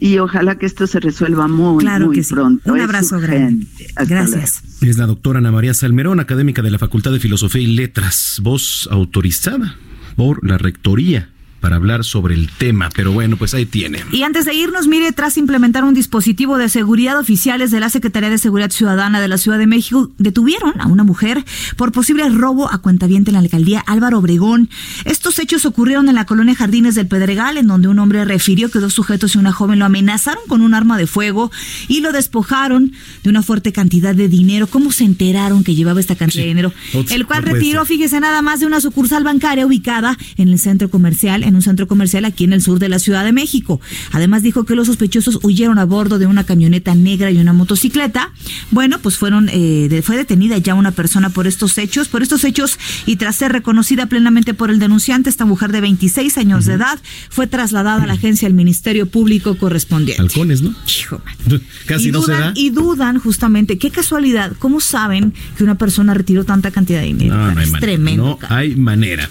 [0.00, 2.72] y ojalá que esto se resuelva muy, muy pronto.
[2.72, 3.66] Un abrazo grande.
[4.06, 4.62] Gracias.
[4.80, 8.88] Es la doctora Ana María Salmerón, académica de la Facultad de Filosofía y Letras, voz
[8.90, 9.76] autorizada
[10.16, 11.28] por la Rectoría
[11.62, 14.04] para hablar sobre el tema, pero bueno, pues ahí tiene.
[14.10, 18.28] Y antes de irnos, mire, tras implementar un dispositivo de seguridad oficiales de la Secretaría
[18.28, 21.44] de Seguridad Ciudadana de la Ciudad de México, detuvieron a una mujer
[21.76, 24.70] por posible robo a cuentaviente en la alcaldía Álvaro Obregón.
[25.04, 28.80] Estos hechos ocurrieron en la colonia Jardines del Pedregal, en donde un hombre refirió que
[28.80, 31.52] dos sujetos y una joven lo amenazaron con un arma de fuego
[31.86, 32.92] y lo despojaron
[33.22, 34.66] de una fuerte cantidad de dinero.
[34.66, 36.72] ¿Cómo se enteraron que llevaba esta cantidad de dinero?
[37.10, 41.44] el cual retiró, fíjese, nada más de una sucursal bancaria ubicada en el centro comercial
[41.44, 43.80] en un centro comercial aquí en el sur de la Ciudad de México.
[44.12, 48.32] Además dijo que los sospechosos huyeron a bordo de una camioneta negra y una motocicleta.
[48.70, 52.78] Bueno, pues fueron eh, fue detenida ya una persona por estos hechos, por estos hechos
[53.06, 56.98] y tras ser reconocida plenamente por el denunciante, esta mujer de 26 años de edad
[57.30, 60.22] fue trasladada a la agencia del Ministerio Público correspondiente.
[60.22, 60.74] Halcones, ¿no?
[61.86, 62.52] Casi y no dudan, se da.
[62.54, 67.36] Y dudan justamente, qué casualidad, ¿cómo saben que una persona retiró tanta cantidad de dinero?
[67.36, 67.80] No, no hay es manera.
[67.80, 68.38] tremendo.
[68.40, 69.28] No hay manera.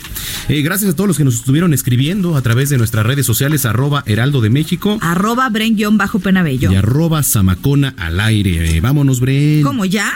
[0.49, 3.66] Eh, gracias a todos los que nos estuvieron escribiendo a través de nuestras redes sociales,
[3.66, 4.97] arroba Heraldo de México.
[5.01, 6.72] Arroba Bren-Penabello.
[6.72, 8.78] Y arroba Zamacona al aire.
[8.78, 9.64] Eh, vámonos, Bren.
[9.64, 10.12] ¿Cómo ya?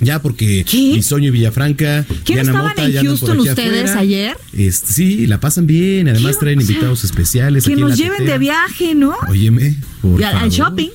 [0.00, 2.04] Ya, porque Bisoño y Villafranca.
[2.24, 4.36] ¿Quién estaban en Houston ustedes ayer?
[4.52, 6.08] Este, sí, la pasan bien.
[6.08, 7.64] Además traen invitados especiales.
[7.64, 8.32] Que aquí nos en la lleven tetera.
[8.34, 9.14] de viaje, ¿no?
[9.28, 10.52] Óyeme, por Y al, al favor.
[10.52, 10.88] shopping.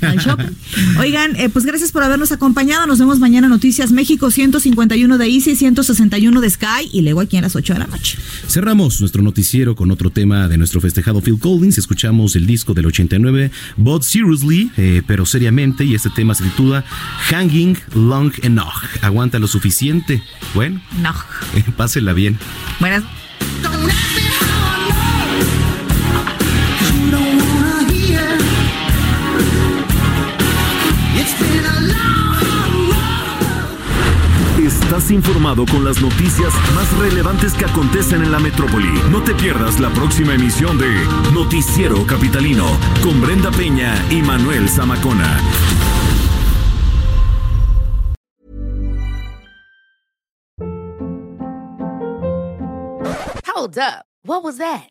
[0.00, 0.54] Al shopping.
[0.98, 2.86] Oigan, eh, pues gracias por habernos acompañado.
[2.86, 7.36] Nos vemos mañana en Noticias México 151 de Easy, 161 de Sky y luego aquí
[7.36, 8.18] a las 8 de la noche.
[8.48, 11.78] Cerramos nuestro noticiero con otro tema de nuestro festejado Phil Collins.
[11.78, 16.84] Escuchamos el disco del 89, But Seriously, eh, pero seriamente, y este tema se titula
[17.28, 18.72] Hanging Long Enough.
[19.02, 20.22] Aguanta lo suficiente.
[20.54, 21.14] Bueno, No.
[21.54, 22.38] eh, pásela bien.
[22.78, 23.02] Buenas.
[35.10, 38.92] Informado con las noticias más relevantes que acontecen en la metrópoli.
[39.10, 40.86] No te pierdas la próxima emisión de
[41.32, 42.64] Noticiero Capitalino
[43.02, 45.40] con Brenda Peña y Manuel Zamacona.
[53.46, 54.04] Hold up.
[54.22, 54.90] What was that?